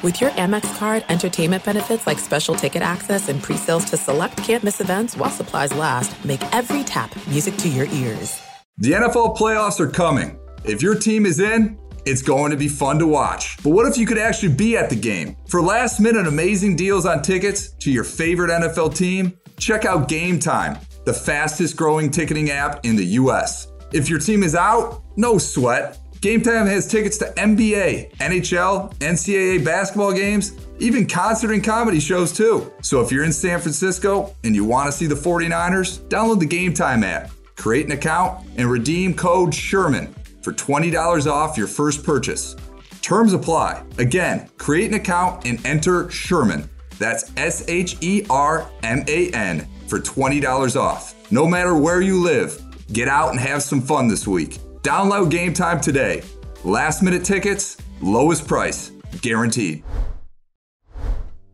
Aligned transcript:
With 0.00 0.20
your 0.20 0.30
Amex 0.30 0.78
card, 0.78 1.04
entertainment 1.08 1.64
benefits 1.64 2.06
like 2.06 2.20
special 2.20 2.54
ticket 2.54 2.82
access 2.82 3.28
and 3.28 3.42
pre-sales 3.42 3.84
to 3.86 3.96
select 3.96 4.36
campus 4.36 4.80
events 4.80 5.16
while 5.16 5.28
supplies 5.30 5.74
last, 5.74 6.24
make 6.24 6.40
every 6.54 6.84
tap 6.84 7.10
music 7.26 7.56
to 7.56 7.68
your 7.68 7.86
ears. 7.86 8.40
The 8.76 8.92
NFL 8.92 9.36
playoffs 9.36 9.80
are 9.80 9.90
coming. 9.90 10.38
If 10.64 10.82
your 10.82 10.94
team 10.94 11.26
is 11.26 11.40
in, 11.40 11.76
it's 12.06 12.22
going 12.22 12.52
to 12.52 12.56
be 12.56 12.68
fun 12.68 13.00
to 13.00 13.08
watch. 13.08 13.60
But 13.64 13.70
what 13.70 13.86
if 13.86 13.98
you 13.98 14.06
could 14.06 14.18
actually 14.18 14.54
be 14.54 14.76
at 14.76 14.88
the 14.88 14.94
game? 14.94 15.36
For 15.48 15.60
last 15.60 15.98
minute 15.98 16.28
amazing 16.28 16.76
deals 16.76 17.04
on 17.04 17.20
tickets 17.20 17.72
to 17.80 17.90
your 17.90 18.04
favorite 18.04 18.52
NFL 18.52 18.94
team, 18.94 19.36
check 19.58 19.84
out 19.84 20.06
Game 20.06 20.38
Time, 20.38 20.78
the 21.06 21.12
fastest 21.12 21.76
growing 21.76 22.08
ticketing 22.08 22.50
app 22.50 22.86
in 22.86 22.94
the 22.94 23.04
US. 23.04 23.66
If 23.92 24.08
your 24.08 24.20
team 24.20 24.44
is 24.44 24.54
out, 24.54 25.02
no 25.16 25.38
sweat. 25.38 25.98
Game 26.20 26.42
Time 26.42 26.66
has 26.66 26.88
tickets 26.88 27.16
to 27.18 27.26
NBA, 27.36 28.16
NHL, 28.16 28.92
NCAA 28.96 29.64
basketball 29.64 30.12
games, 30.12 30.52
even 30.80 31.06
concert 31.06 31.52
and 31.52 31.62
comedy 31.62 32.00
shows 32.00 32.32
too. 32.32 32.72
So 32.82 33.00
if 33.00 33.12
you're 33.12 33.22
in 33.22 33.32
San 33.32 33.60
Francisco 33.60 34.34
and 34.42 34.52
you 34.52 34.64
want 34.64 34.90
to 34.90 34.92
see 34.92 35.06
the 35.06 35.14
49ers, 35.14 36.00
download 36.08 36.40
the 36.40 36.46
Game 36.46 36.74
Time 36.74 37.04
app, 37.04 37.30
create 37.56 37.86
an 37.86 37.92
account, 37.92 38.44
and 38.56 38.68
redeem 38.68 39.14
code 39.14 39.54
Sherman 39.54 40.12
for 40.42 40.52
$20 40.52 41.26
off 41.30 41.56
your 41.56 41.68
first 41.68 42.02
purchase. 42.02 42.56
Terms 43.00 43.32
apply. 43.32 43.84
Again, 43.98 44.48
create 44.58 44.88
an 44.88 44.94
account 44.94 45.46
and 45.46 45.64
enter 45.64 46.10
Sherman. 46.10 46.68
That's 46.98 47.30
S 47.36 47.64
H 47.68 47.96
E 48.00 48.26
R 48.28 48.68
M 48.82 49.04
A 49.06 49.30
N 49.30 49.68
for 49.86 50.00
$20 50.00 50.76
off. 50.80 51.14
No 51.30 51.46
matter 51.46 51.76
where 51.76 52.00
you 52.00 52.20
live, 52.20 52.60
get 52.92 53.06
out 53.06 53.30
and 53.30 53.38
have 53.38 53.62
some 53.62 53.80
fun 53.80 54.08
this 54.08 54.26
week. 54.26 54.58
Download 54.82 55.30
Game 55.30 55.52
Time 55.52 55.80
today. 55.80 56.22
Last 56.64 57.02
minute 57.02 57.24
tickets, 57.24 57.76
lowest 58.00 58.46
price, 58.46 58.92
guaranteed. 59.20 59.82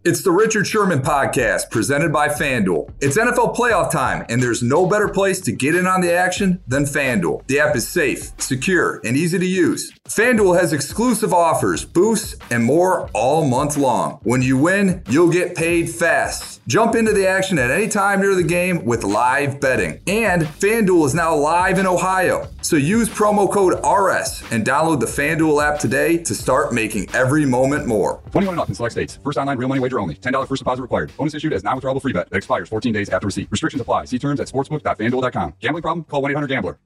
It's 0.06 0.22
the 0.22 0.32
Richard 0.32 0.66
Sherman 0.66 1.00
podcast 1.00 1.70
presented 1.70 2.12
by 2.12 2.28
FanDuel. 2.28 2.92
It's 3.00 3.16
NFL 3.16 3.56
playoff 3.56 3.90
time, 3.90 4.26
and 4.28 4.42
there's 4.42 4.62
no 4.62 4.84
better 4.86 5.08
place 5.08 5.40
to 5.40 5.52
get 5.52 5.74
in 5.74 5.86
on 5.86 6.02
the 6.02 6.12
action 6.12 6.62
than 6.68 6.84
FanDuel. 6.84 7.46
The 7.46 7.60
app 7.60 7.74
is 7.74 7.88
safe, 7.88 8.32
secure, 8.36 9.00
and 9.02 9.16
easy 9.16 9.38
to 9.38 9.46
use. 9.46 9.90
FanDuel 10.06 10.60
has 10.60 10.74
exclusive 10.74 11.32
offers, 11.32 11.86
boosts, 11.86 12.36
and 12.50 12.62
more 12.62 13.08
all 13.14 13.46
month 13.46 13.78
long. 13.78 14.20
When 14.24 14.42
you 14.42 14.58
win, 14.58 15.02
you'll 15.08 15.32
get 15.32 15.54
paid 15.54 15.88
fast. 15.88 16.60
Jump 16.66 16.94
into 16.94 17.14
the 17.14 17.26
action 17.26 17.58
at 17.58 17.70
any 17.70 17.88
time 17.88 18.20
near 18.20 18.34
the 18.34 18.42
game 18.42 18.84
with 18.84 19.04
live 19.04 19.58
betting. 19.58 20.02
And 20.06 20.42
FanDuel 20.42 21.06
is 21.06 21.14
now 21.14 21.34
live 21.34 21.78
in 21.78 21.86
Ohio. 21.86 22.50
So 22.64 22.76
use 22.76 23.10
promo 23.10 23.52
code 23.52 23.74
RS 23.74 24.42
and 24.50 24.64
download 24.64 24.98
the 24.98 25.04
FanDuel 25.04 25.62
app 25.62 25.78
today 25.78 26.16
to 26.16 26.34
start 26.34 26.72
making 26.72 27.10
every 27.14 27.44
moment 27.44 27.86
more. 27.86 28.22
21 28.30 28.54
and 28.54 28.60
up 28.62 28.70
in 28.70 28.74
select 28.74 28.92
states. 28.92 29.18
First 29.22 29.36
online 29.36 29.58
real 29.58 29.68
money 29.68 29.82
wager 29.82 30.00
only. 30.00 30.14
$10 30.14 30.48
first 30.48 30.60
deposit 30.60 30.80
required. 30.80 31.12
Bonus 31.18 31.34
issued 31.34 31.52
as 31.52 31.62
non-withdrawable 31.62 32.00
free 32.00 32.14
bet 32.14 32.30
that 32.30 32.36
expires 32.38 32.70
14 32.70 32.90
days 32.90 33.10
after 33.10 33.26
receipt. 33.26 33.48
Restrictions 33.50 33.82
apply. 33.82 34.06
See 34.06 34.18
terms 34.18 34.40
at 34.40 34.46
sportsbook.fanduel.com. 34.48 35.54
Gambling 35.60 35.82
problem? 35.82 36.04
Call 36.04 36.22
1-800-GAMBLER. 36.22 36.78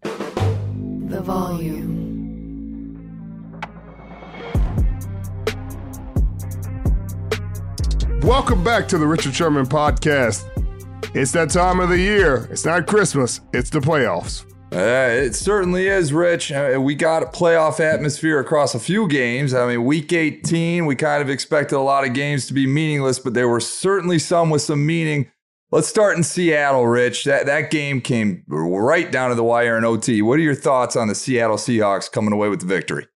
The 1.10 1.20
volume. 1.20 1.94
Welcome 8.22 8.64
back 8.64 8.88
to 8.88 8.98
the 8.98 9.06
Richard 9.06 9.32
Sherman 9.32 9.66
podcast. 9.66 10.44
It's 11.14 11.30
that 11.32 11.50
time 11.50 11.78
of 11.78 11.88
the 11.88 11.98
year. 11.98 12.48
It's 12.50 12.64
not 12.64 12.88
Christmas, 12.88 13.42
it's 13.52 13.70
the 13.70 13.78
playoffs. 13.78 14.44
Uh, 14.70 15.08
it 15.10 15.34
certainly 15.34 15.86
is, 15.86 16.12
Rich. 16.12 16.52
Uh, 16.52 16.78
we 16.78 16.94
got 16.94 17.22
a 17.22 17.26
playoff 17.26 17.80
atmosphere 17.80 18.38
across 18.38 18.74
a 18.74 18.78
few 18.78 19.08
games. 19.08 19.54
I 19.54 19.66
mean, 19.66 19.84
week 19.84 20.12
18, 20.12 20.84
we 20.84 20.94
kind 20.94 21.22
of 21.22 21.30
expected 21.30 21.76
a 21.76 21.80
lot 21.80 22.06
of 22.06 22.12
games 22.12 22.46
to 22.46 22.54
be 22.54 22.66
meaningless, 22.66 23.18
but 23.18 23.32
there 23.32 23.48
were 23.48 23.60
certainly 23.60 24.18
some 24.18 24.50
with 24.50 24.60
some 24.60 24.84
meaning. 24.84 25.30
Let's 25.70 25.88
start 25.88 26.18
in 26.18 26.22
Seattle, 26.22 26.86
Rich. 26.86 27.24
That, 27.24 27.46
that 27.46 27.70
game 27.70 28.02
came 28.02 28.44
right 28.46 29.10
down 29.10 29.30
to 29.30 29.34
the 29.34 29.44
wire 29.44 29.78
in 29.78 29.84
OT. 29.84 30.20
What 30.20 30.38
are 30.38 30.42
your 30.42 30.54
thoughts 30.54 30.96
on 30.96 31.08
the 31.08 31.14
Seattle 31.14 31.56
Seahawks 31.56 32.10
coming 32.10 32.32
away 32.32 32.50
with 32.50 32.60
the 32.60 32.66
victory? 32.66 33.06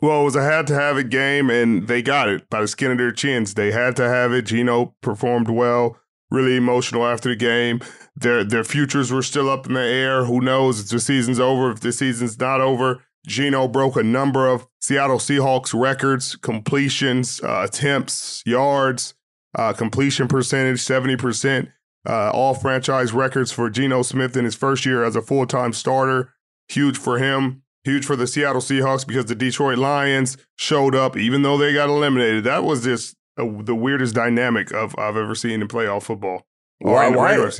Well, 0.00 0.22
it 0.22 0.24
was 0.24 0.36
a 0.36 0.42
had 0.42 0.66
to 0.68 0.74
have 0.74 0.98
it 0.98 1.10
game, 1.10 1.50
and 1.50 1.88
they 1.88 2.02
got 2.02 2.28
it 2.28 2.48
by 2.50 2.60
the 2.60 2.68
skin 2.68 2.90
of 2.90 2.98
their 2.98 3.12
chins. 3.12 3.54
They 3.54 3.70
had 3.70 3.96
to 3.96 4.08
have 4.08 4.32
it. 4.32 4.46
Geno 4.46 4.94
performed 5.00 5.48
well, 5.48 5.98
really 6.30 6.56
emotional 6.56 7.06
after 7.06 7.30
the 7.30 7.36
game. 7.36 7.80
Their 8.16 8.44
their 8.44 8.64
futures 8.64 9.12
were 9.12 9.22
still 9.22 9.50
up 9.50 9.66
in 9.66 9.74
the 9.74 9.80
air. 9.80 10.24
Who 10.24 10.40
knows 10.40 10.80
if 10.80 10.88
the 10.88 11.00
season's 11.00 11.38
over? 11.38 11.70
If 11.70 11.80
the 11.80 11.92
season's 11.92 12.38
not 12.38 12.60
over, 12.60 13.02
Geno 13.26 13.68
broke 13.68 13.96
a 13.96 14.02
number 14.02 14.48
of 14.48 14.66
Seattle 14.80 15.18
Seahawks 15.18 15.78
records: 15.78 16.34
completions, 16.36 17.42
uh, 17.42 17.66
attempts, 17.68 18.42
yards, 18.46 19.14
uh, 19.54 19.74
completion 19.74 20.28
percentage, 20.28 20.80
seventy 20.80 21.16
percent. 21.16 21.68
Uh, 22.08 22.30
all 22.30 22.54
franchise 22.54 23.12
records 23.12 23.50
for 23.50 23.68
Geno 23.68 24.02
Smith 24.02 24.36
in 24.36 24.44
his 24.44 24.54
first 24.54 24.86
year 24.86 25.04
as 25.04 25.16
a 25.16 25.22
full 25.22 25.46
time 25.46 25.72
starter. 25.72 26.32
Huge 26.68 26.96
for 26.96 27.18
him. 27.18 27.62
Huge 27.84 28.04
for 28.04 28.16
the 28.16 28.26
Seattle 28.26 28.60
Seahawks 28.62 29.06
because 29.06 29.26
the 29.26 29.34
Detroit 29.34 29.78
Lions 29.78 30.36
showed 30.56 30.94
up, 30.94 31.16
even 31.16 31.42
though 31.42 31.58
they 31.58 31.72
got 31.72 31.88
eliminated. 31.88 32.44
That 32.44 32.64
was 32.64 32.84
just 32.84 33.16
the 33.36 33.74
weirdest 33.74 34.14
dynamic 34.14 34.72
of 34.72 34.98
I've 34.98 35.16
ever 35.16 35.34
seen 35.34 35.60
in 35.60 35.68
playoff 35.68 36.04
football. 36.04 36.46
Why, 36.78 37.08
why, 37.08 37.50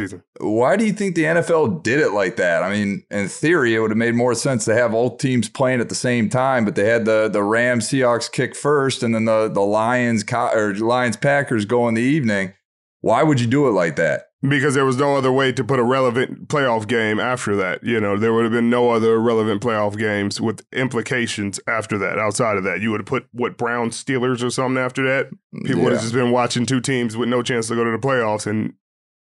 why 0.40 0.76
do 0.76 0.84
you 0.84 0.92
think 0.92 1.14
the 1.14 1.24
NFL 1.24 1.82
did 1.82 2.00
it 2.00 2.10
like 2.12 2.36
that? 2.36 2.62
I 2.62 2.70
mean, 2.70 3.02
in 3.10 3.28
theory, 3.28 3.74
it 3.74 3.80
would 3.80 3.90
have 3.90 3.96
made 3.96 4.14
more 4.14 4.34
sense 4.34 4.66
to 4.66 4.74
have 4.74 4.92
all 4.92 5.16
teams 5.16 5.48
playing 5.48 5.80
at 5.80 5.88
the 5.88 5.94
same 5.94 6.28
time, 6.28 6.66
but 6.66 6.74
they 6.74 6.86
had 6.86 7.06
the 7.06 7.28
the 7.28 7.42
Rams 7.42 7.88
Seahawks 7.88 8.30
kick 8.30 8.54
first, 8.54 9.02
and 9.02 9.14
then 9.14 9.24
the 9.24 9.48
the 9.48 9.62
Lions 9.62 10.22
or 10.30 10.74
Lions 10.74 11.16
Packers 11.16 11.64
go 11.64 11.88
in 11.88 11.94
the 11.94 12.02
evening. 12.02 12.52
Why 13.00 13.22
would 13.22 13.40
you 13.40 13.46
do 13.46 13.66
it 13.68 13.72
like 13.72 13.96
that? 13.96 14.26
because 14.48 14.74
there 14.74 14.84
was 14.84 14.96
no 14.96 15.16
other 15.16 15.32
way 15.32 15.52
to 15.52 15.64
put 15.64 15.78
a 15.78 15.82
relevant 15.82 16.48
playoff 16.48 16.86
game 16.86 17.18
after 17.18 17.56
that. 17.56 17.82
You 17.82 18.00
know, 18.00 18.16
there 18.16 18.32
would 18.32 18.44
have 18.44 18.52
been 18.52 18.70
no 18.70 18.90
other 18.90 19.18
relevant 19.18 19.62
playoff 19.62 19.96
games 19.98 20.40
with 20.40 20.64
implications 20.72 21.58
after 21.66 21.98
that. 21.98 22.18
Outside 22.18 22.56
of 22.56 22.64
that, 22.64 22.80
you 22.80 22.90
would 22.90 23.00
have 23.00 23.06
put 23.06 23.26
what 23.32 23.56
Brown 23.56 23.90
Steelers 23.90 24.42
or 24.42 24.50
something 24.50 24.82
after 24.82 25.04
that. 25.04 25.30
People 25.64 25.78
yeah. 25.78 25.84
would 25.84 25.92
have 25.92 26.02
just 26.02 26.14
been 26.14 26.30
watching 26.30 26.66
two 26.66 26.80
teams 26.80 27.16
with 27.16 27.28
no 27.28 27.42
chance 27.42 27.68
to 27.68 27.74
go 27.74 27.84
to 27.84 27.90
the 27.90 27.98
playoffs, 27.98 28.46
and 28.46 28.74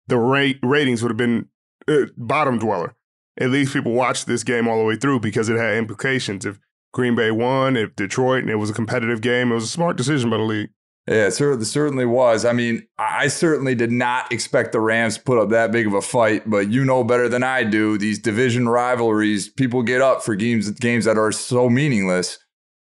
the 0.07 0.17
rate 0.17 0.59
ratings 0.61 1.01
would 1.01 1.11
have 1.11 1.17
been 1.17 1.47
uh, 1.87 2.07
bottom 2.17 2.59
dweller. 2.59 2.95
At 3.37 3.49
least 3.49 3.73
people 3.73 3.91
watched 3.91 4.27
this 4.27 4.43
game 4.43 4.67
all 4.67 4.77
the 4.77 4.85
way 4.85 4.95
through 4.95 5.19
because 5.19 5.49
it 5.49 5.57
had 5.57 5.75
implications. 5.75 6.45
If 6.45 6.59
Green 6.93 7.15
Bay 7.15 7.31
won, 7.31 7.75
if 7.75 7.95
Detroit, 7.95 8.43
and 8.43 8.49
it 8.49 8.55
was 8.55 8.69
a 8.69 8.73
competitive 8.73 9.21
game, 9.21 9.51
it 9.51 9.55
was 9.55 9.65
a 9.65 9.67
smart 9.67 9.97
decision 9.97 10.29
by 10.29 10.37
the 10.37 10.43
league. 10.43 10.69
Yeah, 11.07 11.27
it 11.27 11.33
certainly 11.33 12.05
was. 12.05 12.45
I 12.45 12.53
mean, 12.53 12.87
I 12.97 13.27
certainly 13.27 13.75
did 13.75 13.91
not 13.91 14.31
expect 14.31 14.71
the 14.71 14.79
Rams 14.79 15.17
to 15.17 15.23
put 15.23 15.37
up 15.37 15.49
that 15.49 15.71
big 15.71 15.85
of 15.85 15.93
a 15.93 16.01
fight, 16.01 16.49
but 16.49 16.71
you 16.71 16.83
know 16.83 17.03
better 17.03 17.29
than 17.29 17.43
I 17.43 17.63
do. 17.63 17.97
These 17.99 18.17
division 18.17 18.67
rivalries, 18.67 19.47
people 19.47 19.83
get 19.83 20.01
up 20.01 20.23
for 20.23 20.33
games 20.33 20.71
games 20.71 21.05
that 21.05 21.17
are 21.17 21.31
so 21.31 21.69
meaningless. 21.69 22.39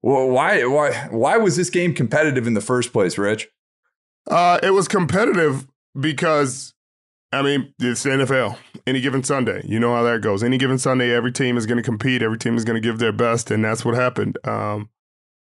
Well, 0.02 0.28
why 0.28 0.64
why 0.64 1.08
why 1.10 1.36
was 1.36 1.56
this 1.56 1.70
game 1.70 1.94
competitive 1.94 2.48
in 2.48 2.54
the 2.54 2.60
first 2.60 2.92
place, 2.92 3.18
Rich? 3.18 3.48
Uh, 4.28 4.58
it 4.64 4.70
was 4.70 4.88
competitive 4.88 5.68
because 5.98 6.74
I 7.32 7.42
mean, 7.42 7.74
it's 7.78 8.02
the 8.02 8.10
NFL. 8.10 8.56
Any 8.86 9.00
given 9.00 9.22
Sunday, 9.22 9.62
you 9.66 9.78
know 9.78 9.94
how 9.94 10.02
that 10.04 10.22
goes. 10.22 10.42
Any 10.42 10.56
given 10.56 10.78
Sunday, 10.78 11.12
every 11.12 11.32
team 11.32 11.56
is 11.58 11.66
going 11.66 11.76
to 11.76 11.82
compete. 11.82 12.22
Every 12.22 12.38
team 12.38 12.56
is 12.56 12.64
going 12.64 12.80
to 12.80 12.86
give 12.86 12.98
their 12.98 13.12
best, 13.12 13.50
and 13.50 13.62
that's 13.64 13.84
what 13.84 13.94
happened. 13.94 14.38
Um, 14.44 14.88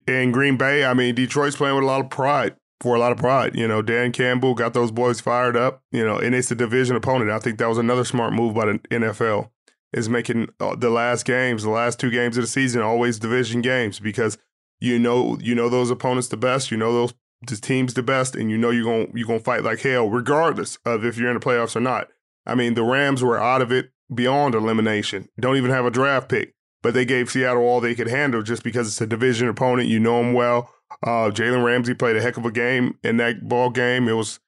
in 0.07 0.31
Green 0.31 0.57
Bay, 0.57 0.83
I 0.83 0.93
mean, 0.93 1.13
Detroit's 1.15 1.55
playing 1.55 1.75
with 1.75 1.83
a 1.83 1.87
lot 1.87 2.01
of 2.01 2.09
pride 2.09 2.55
for 2.81 2.95
a 2.95 2.99
lot 2.99 3.11
of 3.11 3.17
pride. 3.17 3.55
You 3.55 3.67
know, 3.67 3.81
Dan 3.81 4.11
Campbell 4.11 4.55
got 4.55 4.73
those 4.73 4.91
boys 4.91 5.21
fired 5.21 5.55
up. 5.55 5.83
You 5.91 6.03
know, 6.03 6.17
and 6.17 6.33
it's 6.33 6.49
a 6.49 6.55
division 6.55 6.95
opponent. 6.95 7.29
I 7.29 7.39
think 7.39 7.59
that 7.59 7.69
was 7.69 7.77
another 7.77 8.03
smart 8.05 8.33
move 8.33 8.55
by 8.55 8.65
the 8.65 8.79
NFL 8.89 9.49
is 9.93 10.09
making 10.09 10.49
uh, 10.59 10.75
the 10.75 10.89
last 10.89 11.25
games, 11.25 11.63
the 11.63 11.69
last 11.69 11.99
two 11.99 12.11
games 12.11 12.37
of 12.37 12.43
the 12.43 12.47
season, 12.47 12.81
always 12.81 13.17
division 13.19 13.61
games 13.61 13.99
because 13.99 14.37
you 14.79 14.99
know 14.99 15.37
you 15.39 15.55
know 15.55 15.69
those 15.69 15.89
opponents 15.89 16.27
the 16.27 16.37
best. 16.37 16.71
You 16.71 16.77
know 16.77 16.93
those 16.93 17.13
the 17.47 17.57
teams 17.57 17.93
the 17.93 18.03
best, 18.03 18.35
and 18.35 18.49
you 18.49 18.57
know 18.57 18.69
you're 18.69 18.83
gonna 18.83 19.07
you're 19.13 19.27
gonna 19.27 19.39
fight 19.39 19.63
like 19.63 19.81
hell 19.81 20.09
regardless 20.09 20.77
of 20.85 21.05
if 21.05 21.17
you're 21.17 21.29
in 21.29 21.35
the 21.35 21.39
playoffs 21.39 21.75
or 21.75 21.81
not. 21.81 22.09
I 22.45 22.55
mean, 22.55 22.75
the 22.75 22.83
Rams 22.83 23.23
were 23.23 23.41
out 23.41 23.61
of 23.61 23.71
it 23.71 23.91
beyond 24.13 24.55
elimination. 24.55 25.29
Don't 25.39 25.57
even 25.57 25.71
have 25.71 25.85
a 25.85 25.91
draft 25.91 26.29
pick, 26.29 26.53
but 26.83 26.93
they 26.93 27.05
gave 27.05 27.29
Seattle 27.29 27.63
all 27.63 27.81
they 27.81 27.95
could 27.95 28.09
handle 28.09 28.43
just 28.43 28.63
because 28.63 28.87
it's 28.87 29.01
a 29.01 29.07
division 29.07 29.47
opponent. 29.47 29.89
You 29.89 29.99
know 29.99 30.21
them 30.21 30.33
well. 30.33 30.71
Uh, 31.03 31.31
Jalen 31.31 31.65
Ramsey 31.65 31.93
played 31.93 32.15
a 32.15 32.21
heck 32.21 32.37
of 32.37 32.45
a 32.45 32.51
game 32.51 32.97
in 33.03 33.17
that 33.17 33.47
ball 33.47 33.69
game. 33.69 34.07
It 34.07 34.13
was 34.13 34.39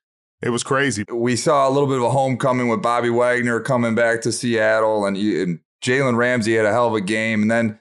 it 0.41 0.49
was 0.49 0.63
crazy. 0.63 1.03
We 1.11 1.35
saw 1.35 1.67
a 1.67 1.71
little 1.71 1.87
bit 1.87 1.97
of 1.97 2.03
a 2.03 2.11
homecoming 2.11 2.67
with 2.67 2.81
Bobby 2.81 3.09
Wagner 3.09 3.59
coming 3.59 3.95
back 3.95 4.21
to 4.21 4.31
Seattle, 4.31 5.05
and, 5.05 5.17
and 5.17 5.59
Jalen 5.83 6.15
Ramsey 6.15 6.55
had 6.55 6.65
a 6.65 6.71
hell 6.71 6.87
of 6.87 6.93
a 6.93 7.01
game. 7.01 7.41
And 7.41 7.49
then 7.51 7.79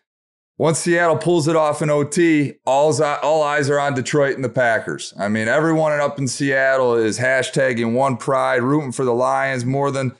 once 0.58 0.78
Seattle 0.78 1.16
pulls 1.16 1.48
it 1.48 1.56
off 1.56 1.82
in 1.82 1.90
OT, 1.90 2.54
all, 2.64 3.02
all 3.02 3.42
eyes 3.42 3.68
are 3.68 3.78
on 3.78 3.94
Detroit 3.94 4.36
and 4.36 4.44
the 4.44 4.48
Packers. 4.48 5.12
I 5.18 5.28
mean, 5.28 5.48
everyone 5.48 5.92
up 6.00 6.18
in 6.18 6.28
Seattle 6.28 6.94
is 6.94 7.18
hashtagging 7.18 7.92
one 7.92 8.16
pride, 8.16 8.62
rooting 8.62 8.92
for 8.92 9.04
the 9.04 9.14
Lions 9.14 9.64
more 9.64 9.90
than 9.90 10.16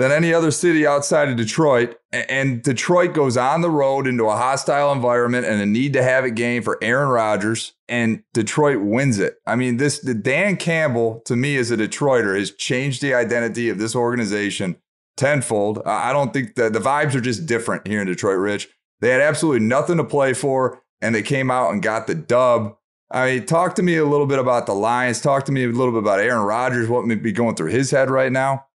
than 0.00 0.12
any 0.12 0.32
other 0.32 0.50
city 0.50 0.86
outside 0.86 1.28
of 1.28 1.36
Detroit. 1.36 1.94
And 2.10 2.62
Detroit 2.62 3.12
goes 3.12 3.36
on 3.36 3.60
the 3.60 3.68
road 3.68 4.06
into 4.06 4.24
a 4.24 4.36
hostile 4.36 4.92
environment 4.92 5.44
and 5.44 5.60
a 5.60 5.66
need 5.66 5.92
to 5.92 6.02
have 6.02 6.24
it 6.24 6.34
game 6.36 6.62
for 6.62 6.78
Aaron 6.80 7.10
Rodgers, 7.10 7.74
and 7.86 8.22
Detroit 8.32 8.80
wins 8.80 9.18
it. 9.18 9.36
I 9.46 9.56
mean, 9.56 9.76
this 9.76 9.98
the 9.98 10.14
Dan 10.14 10.56
Campbell 10.56 11.20
to 11.26 11.36
me 11.36 11.56
as 11.58 11.70
a 11.70 11.76
Detroiter 11.76 12.38
has 12.38 12.50
changed 12.50 13.02
the 13.02 13.12
identity 13.12 13.68
of 13.68 13.78
this 13.78 13.94
organization 13.94 14.76
tenfold. 15.18 15.82
I 15.84 16.14
don't 16.14 16.32
think 16.32 16.54
that 16.54 16.72
the 16.72 16.80
vibes 16.80 17.14
are 17.14 17.20
just 17.20 17.44
different 17.44 17.86
here 17.86 18.00
in 18.00 18.06
Detroit, 18.06 18.38
Rich. 18.38 18.70
They 19.00 19.10
had 19.10 19.20
absolutely 19.20 19.66
nothing 19.66 19.96
to 19.96 20.04
play 20.04 20.34
for, 20.34 20.82
and 21.00 21.14
they 21.14 21.22
came 21.22 21.50
out 21.50 21.72
and 21.72 21.82
got 21.82 22.06
the 22.06 22.14
dub. 22.14 22.76
I 23.10 23.26
mean, 23.26 23.46
talk 23.46 23.74
to 23.76 23.82
me 23.82 23.96
a 23.96 24.04
little 24.04 24.26
bit 24.26 24.38
about 24.38 24.66
the 24.66 24.74
Lions. 24.74 25.20
Talk 25.20 25.44
to 25.46 25.52
me 25.52 25.64
a 25.64 25.68
little 25.68 25.92
bit 25.92 26.00
about 26.00 26.20
Aaron 26.20 26.44
Rodgers. 26.44 26.88
What 26.88 27.06
may 27.06 27.16
be 27.16 27.32
going 27.32 27.56
through 27.56 27.70
his 27.70 27.90
head 27.90 28.10
right 28.10 28.30
now? 28.30 28.66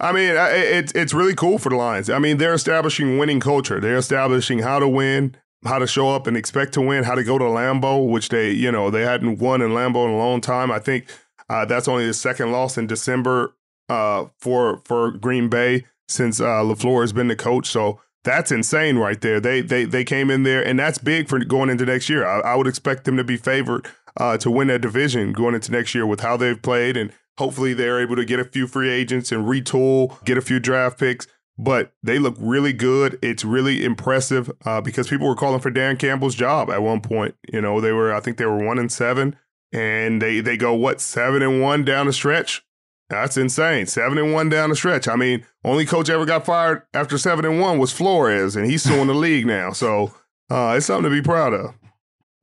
I 0.00 0.12
mean, 0.12 0.34
it's 0.36 0.92
it's 0.92 1.12
really 1.12 1.34
cool 1.34 1.58
for 1.58 1.70
the 1.70 1.76
Lions. 1.76 2.08
I 2.08 2.18
mean, 2.18 2.38
they're 2.38 2.54
establishing 2.54 3.18
winning 3.18 3.40
culture. 3.40 3.80
They're 3.80 3.96
establishing 3.96 4.60
how 4.60 4.78
to 4.78 4.88
win, 4.88 5.36
how 5.64 5.78
to 5.78 5.86
show 5.86 6.10
up 6.10 6.26
and 6.26 6.36
expect 6.36 6.72
to 6.74 6.80
win, 6.80 7.04
how 7.04 7.16
to 7.16 7.24
go 7.24 7.36
to 7.36 7.44
Lambeau, 7.44 8.08
which 8.08 8.28
they 8.28 8.50
you 8.52 8.70
know 8.70 8.90
they 8.90 9.02
hadn't 9.02 9.38
won 9.38 9.60
in 9.60 9.70
Lambeau 9.70 10.04
in 10.06 10.14
a 10.14 10.16
long 10.16 10.40
time. 10.40 10.70
I 10.70 10.78
think 10.78 11.06
uh, 11.48 11.64
that's 11.64 11.88
only 11.88 12.06
the 12.06 12.14
second 12.14 12.52
loss 12.52 12.78
in 12.78 12.86
December 12.86 13.54
uh, 13.88 14.26
for 14.38 14.82
for 14.84 15.10
Green 15.12 15.48
Bay 15.48 15.84
since 16.06 16.40
uh, 16.40 16.62
LaFleur 16.62 17.02
has 17.02 17.12
been 17.12 17.28
the 17.28 17.36
coach. 17.36 17.66
So 17.68 18.00
that's 18.24 18.50
insane 18.50 18.96
right 18.96 19.20
there. 19.20 19.40
They 19.40 19.60
they 19.60 19.84
they 19.84 20.04
came 20.04 20.30
in 20.30 20.42
there, 20.42 20.66
and 20.66 20.78
that's 20.78 20.98
big 20.98 21.28
for 21.28 21.38
going 21.38 21.70
into 21.70 21.86
next 21.86 22.08
year. 22.08 22.26
I, 22.26 22.40
I 22.40 22.54
would 22.56 22.66
expect 22.66 23.04
them 23.04 23.16
to 23.16 23.24
be 23.24 23.36
favored 23.36 23.88
uh, 24.16 24.36
to 24.38 24.50
win 24.50 24.68
that 24.68 24.80
division 24.80 25.32
going 25.32 25.54
into 25.54 25.72
next 25.72 25.94
year 25.94 26.06
with 26.06 26.20
how 26.20 26.36
they've 26.36 26.60
played 26.60 26.96
and 26.96 27.12
Hopefully, 27.38 27.72
they're 27.72 28.00
able 28.00 28.16
to 28.16 28.24
get 28.24 28.40
a 28.40 28.44
few 28.44 28.66
free 28.66 28.90
agents 28.90 29.30
and 29.30 29.46
retool, 29.46 30.22
get 30.24 30.36
a 30.36 30.42
few 30.42 30.58
draft 30.58 30.98
picks. 30.98 31.28
But 31.56 31.92
they 32.02 32.18
look 32.18 32.34
really 32.36 32.72
good. 32.72 33.16
It's 33.22 33.44
really 33.44 33.84
impressive 33.84 34.50
uh, 34.64 34.80
because 34.80 35.06
people 35.06 35.28
were 35.28 35.36
calling 35.36 35.60
for 35.60 35.70
Dan 35.70 35.96
Campbell's 35.96 36.34
job 36.34 36.68
at 36.68 36.82
one 36.82 37.00
point. 37.00 37.36
You 37.52 37.60
know, 37.60 37.80
they 37.80 37.92
were, 37.92 38.12
I 38.12 38.18
think 38.18 38.38
they 38.38 38.46
were 38.46 38.64
one 38.64 38.78
and 38.78 38.90
seven, 38.90 39.36
and 39.72 40.20
they 40.20 40.40
they 40.40 40.56
go 40.56 40.74
what 40.74 41.00
seven 41.00 41.40
and 41.40 41.62
one 41.62 41.84
down 41.84 42.06
the 42.06 42.12
stretch. 42.12 42.64
That's 43.10 43.38
insane. 43.38 43.86
Seven 43.86 44.18
and 44.18 44.32
one 44.32 44.48
down 44.48 44.70
the 44.70 44.76
stretch. 44.76 45.08
I 45.08 45.16
mean, 45.16 45.46
only 45.64 45.86
coach 45.86 46.10
ever 46.10 46.26
got 46.26 46.44
fired 46.44 46.82
after 46.92 47.16
seven 47.16 47.44
and 47.44 47.60
one 47.60 47.78
was 47.78 47.92
Flores, 47.92 48.54
and 48.54 48.66
he's 48.66 48.82
suing 48.82 49.06
the 49.06 49.14
league 49.14 49.46
now. 49.46 49.72
So 49.72 50.12
uh, 50.50 50.74
it's 50.76 50.86
something 50.86 51.10
to 51.10 51.16
be 51.16 51.22
proud 51.22 51.54
of. 51.54 51.74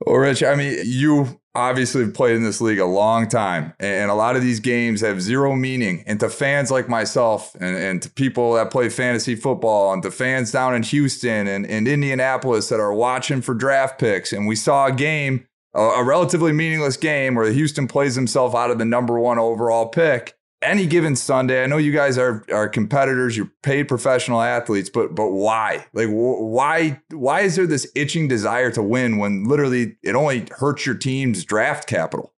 Well, 0.06 0.18
Rich, 0.18 0.44
I 0.44 0.56
mean, 0.56 0.78
you 0.84 1.40
obviously 1.54 2.04
have 2.04 2.14
played 2.14 2.36
in 2.36 2.44
this 2.44 2.62
league 2.62 2.80
a 2.80 2.86
long 2.86 3.30
time, 3.30 3.74
and 3.80 4.12
a 4.12 4.16
lot 4.16 4.36
of 4.36 4.42
these 4.42 4.60
games 4.60 5.02
have 5.02 5.22
zero 5.22 5.56
meaning. 5.56 6.04
And 6.06 6.20
to 6.20 6.30
fans 6.30 6.70
like 6.70 6.90
myself, 6.90 7.56
and, 7.56 7.78
and 7.78 8.02
to 8.02 8.10
people 8.10 8.54
that 8.54 8.72
play 8.72 8.90
fantasy 8.90 9.36
football, 9.36 9.94
and 9.94 10.04
to 10.04 10.12
fans 10.12 10.52
down 10.52 10.76
in 10.76 10.84
Houston 10.84 11.48
and, 11.48 11.66
and 11.66 11.88
Indianapolis 11.88 12.70
that 12.70 12.80
are 12.80 12.94
watching 12.94 13.42
for 13.42 13.54
draft 13.54 14.00
picks, 14.00 14.34
and 14.34 14.48
we 14.48 14.56
saw 14.56 14.88
a 14.88 14.92
game, 14.92 15.48
a, 15.74 15.80
a 15.80 16.04
relatively 16.04 16.52
meaningless 16.52 16.98
game 16.98 17.36
where 17.36 17.50
Houston 17.52 17.88
plays 17.88 18.16
himself 18.16 18.54
out 18.54 18.72
of 18.72 18.80
the 18.80 18.86
number 18.86 19.18
one 19.18 19.40
overall 19.40 19.88
pick 19.88 20.36
any 20.66 20.86
given 20.86 21.16
Sunday, 21.16 21.64
I 21.64 21.68
know 21.68 21.78
you 21.78 21.92
guys 21.92 22.18
are 22.18 22.44
are 22.52 22.68
competitors, 22.68 23.38
you're 23.38 23.52
paid 23.64 23.88
professional 23.88 24.42
athletes, 24.42 24.90
but 24.90 25.16
but 25.16 25.30
why? 25.30 25.86
Like 25.94 26.10
why 26.10 27.02
why 27.12 27.42
is 27.42 27.56
there 27.56 27.68
this 27.68 27.90
itching 27.96 28.28
desire 28.28 28.72
to 28.72 28.84
win 28.84 29.18
when 29.18 29.46
literally 29.46 29.98
it 30.04 30.16
only 30.16 30.48
hurts 30.52 30.86
your 30.86 30.96
team's 30.96 31.44
draft 31.44 31.88
capital? 31.88 32.34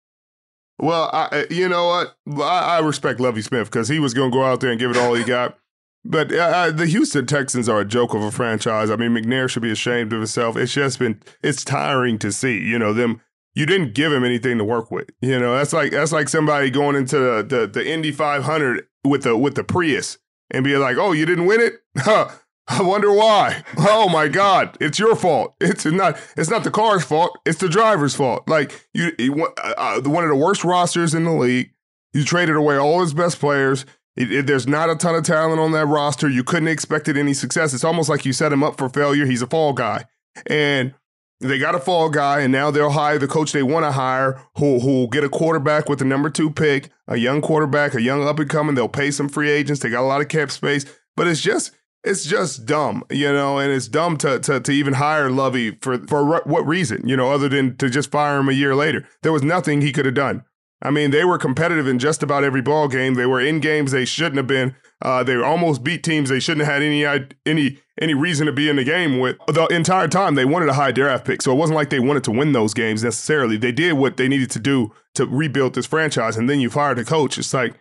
Well, 0.80 1.10
I, 1.12 1.48
you 1.50 1.68
know 1.68 1.88
what? 1.88 2.16
I, 2.44 2.78
I 2.78 2.80
respect 2.80 3.20
Lovie 3.20 3.42
Smith 3.42 3.70
because 3.70 3.88
he 3.88 4.00
was 4.00 4.14
going 4.14 4.32
to 4.32 4.38
go 4.38 4.44
out 4.44 4.60
there 4.60 4.70
and 4.70 4.80
give 4.80 4.92
it 4.92 4.98
all 4.98 5.16
he 5.16 5.24
got. 5.24 5.58
But 6.06 6.32
uh, 6.32 6.72
the 6.72 6.86
Houston 6.86 7.26
Texans 7.26 7.68
are 7.68 7.82
a 7.82 7.86
joke 7.86 8.14
of 8.14 8.22
a 8.22 8.32
franchise. 8.32 8.90
I 8.90 8.96
mean, 8.96 9.12
McNair 9.12 9.50
should 9.50 9.64
be 9.64 9.72
ashamed 9.72 10.14
of 10.14 10.20
himself. 10.20 10.56
It's 10.56 10.74
just 10.74 11.00
been 11.00 11.20
it's 11.44 11.64
tiring 11.64 12.20
to 12.20 12.32
see. 12.32 12.60
You 12.60 12.80
know 12.80 12.94
them 12.94 13.22
you 13.58 13.66
didn't 13.66 13.96
give 13.96 14.14
him 14.14 14.24
anything 14.24 14.60
to 14.60 14.64
work 14.64 14.92
with. 14.92 15.10
You 15.20 15.40
know, 15.40 15.58
that's 15.58 15.74
like 15.74 15.92
that's 15.92 16.12
like 16.12 16.30
somebody 16.30 16.70
going 16.70 16.96
into 16.96 17.18
the 17.18 17.44
the, 17.44 17.68
the 17.68 17.92
Indy 17.92 18.12
500 18.12 18.86
with 19.04 19.24
the 19.24 19.36
with 19.36 19.56
the 19.56 19.64
Prius 19.64 20.20
and 20.52 20.64
be 20.64 20.78
like, 20.78 20.98
"Oh, 20.98 21.12
you 21.12 21.26
didn't 21.26 21.48
win 21.48 21.62
it? 21.62 21.74
Huh. 21.98 22.30
I 22.70 22.82
wonder 22.82 23.14
why. 23.14 23.64
Oh 23.78 24.10
my 24.10 24.28
God, 24.28 24.78
it's 24.82 25.00
your 25.00 25.16
fault. 25.16 25.56
It's 25.62 25.86
not. 25.86 26.20
It's 26.36 26.50
not 26.50 26.66
the 26.66 26.70
car's 26.70 27.04
fault. 27.04 27.40
It's 27.46 27.60
the 27.60 27.70
driver's 27.70 28.14
fault. 28.14 28.48
Like 28.48 28.88
you, 28.94 29.14
you 29.18 29.46
uh, 29.46 29.74
uh 29.78 30.02
one 30.02 30.24
of 30.24 30.30
the 30.30 30.36
worst 30.36 30.64
rosters 30.64 31.16
in 31.16 31.24
the 31.24 31.32
league. 31.32 31.72
You 32.14 32.26
traded 32.26 32.58
away 32.58 32.78
all 32.78 33.02
his 33.02 33.14
best 33.14 33.40
players. 33.40 33.86
It, 34.18 34.32
it, 34.32 34.48
there's 34.48 34.68
not 34.68 34.90
a 34.90 34.96
ton 34.96 35.16
of 35.16 35.24
talent 35.24 35.60
on 35.60 35.72
that 35.72 35.86
roster. 35.86 36.28
You 36.30 36.44
couldn't 36.44 36.68
expected 36.68 37.18
any 37.18 37.34
success. 37.34 37.74
It's 37.74 37.86
almost 37.86 38.10
like 38.10 38.26
you 38.26 38.34
set 38.34 38.52
him 38.52 38.64
up 38.64 38.78
for 38.78 38.90
failure. 38.90 39.26
He's 39.26 39.42
a 39.42 39.48
fall 39.48 39.74
guy, 39.74 40.06
and 40.46 40.94
they 41.40 41.60
got 41.60 41.76
a 41.76 41.80
fall 41.80 42.10
guy, 42.10 42.42
and 42.42 42.52
now 42.52 42.72
they'll 42.72 42.90
hire 42.90 43.20
the 43.20 43.28
coach 43.28 43.52
they 43.52 43.64
want 43.64 43.86
to 43.86 43.92
hire, 43.92 44.42
who 44.58 44.80
who'll 44.80 45.08
get 45.08 45.24
a 45.24 45.30
quarterback 45.30 45.88
with 45.88 46.00
the 46.00 46.06
number 46.06 46.30
two 46.30 46.50
pick, 46.50 46.90
a 47.08 47.18
young 47.18 47.42
quarterback, 47.42 47.94
a 47.94 48.02
young 48.02 48.28
up 48.28 48.40
and 48.40 48.50
coming. 48.50 48.76
They'll 48.76 48.90
pay 48.90 49.12
some 49.12 49.30
free 49.30 49.50
agents. 49.50 49.82
They 49.82 49.90
got 49.90 50.02
a 50.02 50.08
lot 50.08 50.22
of 50.22 50.30
cap 50.30 50.50
space, 50.52 50.86
but 51.16 51.28
it's 51.28 51.42
just 51.42 51.72
it's 52.04 52.26
just 52.26 52.66
dumb, 52.66 53.04
you 53.12 53.32
know, 53.32 53.60
and 53.60 53.72
it's 53.72 53.88
dumb 53.88 54.18
to 54.18 54.40
to, 54.40 54.60
to 54.60 54.72
even 54.72 54.94
hire 54.94 55.30
Lovie 55.30 55.78
for 55.82 56.00
for 56.08 56.42
what 56.42 56.68
reason, 56.68 57.08
you 57.08 57.16
know, 57.16 57.32
other 57.32 57.50
than 57.50 57.78
to 57.78 57.90
just 57.90 58.12
fire 58.12 58.40
him 58.40 58.50
a 58.50 58.54
year 58.54 58.74
later. 58.74 59.08
There 59.22 59.34
was 59.34 59.44
nothing 59.44 59.82
he 59.82 59.92
could 59.92 60.06
have 60.06 60.16
done. 60.16 60.44
I 60.82 60.92
mean, 60.92 61.12
they 61.12 61.26
were 61.26 61.40
competitive 61.40 61.88
in 61.88 61.98
just 61.98 62.22
about 62.22 62.44
every 62.44 62.62
ball 62.62 62.88
game. 62.88 63.16
They 63.16 63.26
were 63.26 63.42
in 63.42 63.60
games 63.60 63.92
they 63.92 64.06
shouldn't 64.06 64.38
have 64.38 64.48
been. 64.48 64.76
Uh, 65.02 65.24
they 65.24 65.36
almost 65.36 65.84
beat 65.84 66.04
teams 66.04 66.30
they 66.30 66.40
shouldn't 66.40 66.66
have 66.66 66.76
had 66.76 66.84
any 66.84 67.06
any 67.46 67.80
any 68.02 68.14
reason 68.14 68.46
to 68.46 68.52
be 68.52 68.70
in 68.70 68.76
the 68.76 68.84
game 68.84 69.20
with. 69.20 69.38
The 69.48 69.66
entire 69.68 70.08
time 70.08 70.36
they 70.36 70.46
wanted 70.46 70.70
a 70.70 70.74
high 70.74 70.92
draft 70.92 71.26
pick, 71.26 71.42
so 71.42 71.52
it 71.52 71.56
wasn't 71.56 71.76
like 71.76 71.90
they 71.90 72.00
wanted 72.00 72.24
to 72.26 72.32
win 72.32 72.52
those 72.52 72.74
games 72.74 73.04
necessarily. 73.04 73.58
They 73.58 73.72
did 73.72 73.94
what 73.94 74.18
they 74.18 74.28
needed 74.28 74.52
to 74.52 74.60
do 74.60 74.94
to 75.16 75.26
rebuild 75.26 75.76
this 75.76 75.86
franchise, 75.86 76.38
and 76.38 76.50
then 76.50 76.60
you 76.60 76.70
fired 76.70 76.98
the 76.98 77.06
coach. 77.06 77.38
It's 77.38 77.54
like, 77.54 77.76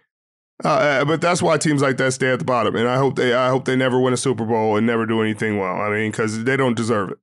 uh, 0.64 0.68
uh, 0.68 1.04
but 1.04 1.20
that's 1.20 1.42
why 1.42 1.58
teams 1.58 1.82
like 1.82 1.98
that 1.98 2.12
stay 2.12 2.32
at 2.32 2.38
the 2.38 2.44
bottom. 2.44 2.76
And 2.76 2.88
I 2.88 2.96
hope 2.96 3.16
they 3.16 3.34
I 3.34 3.48
hope 3.48 3.64
they 3.66 3.76
never 3.76 4.00
win 4.00 4.14
a 4.14 4.16
Super 4.16 4.44
Bowl 4.44 4.76
and 4.76 4.86
never 4.86 5.06
do 5.06 5.20
anything 5.20 5.58
well. 5.58 5.76
I 5.76 5.90
mean, 5.90 6.10
because 6.10 6.44
they 6.44 6.56
don't 6.56 6.76
deserve 6.76 7.10
it. 7.10 7.19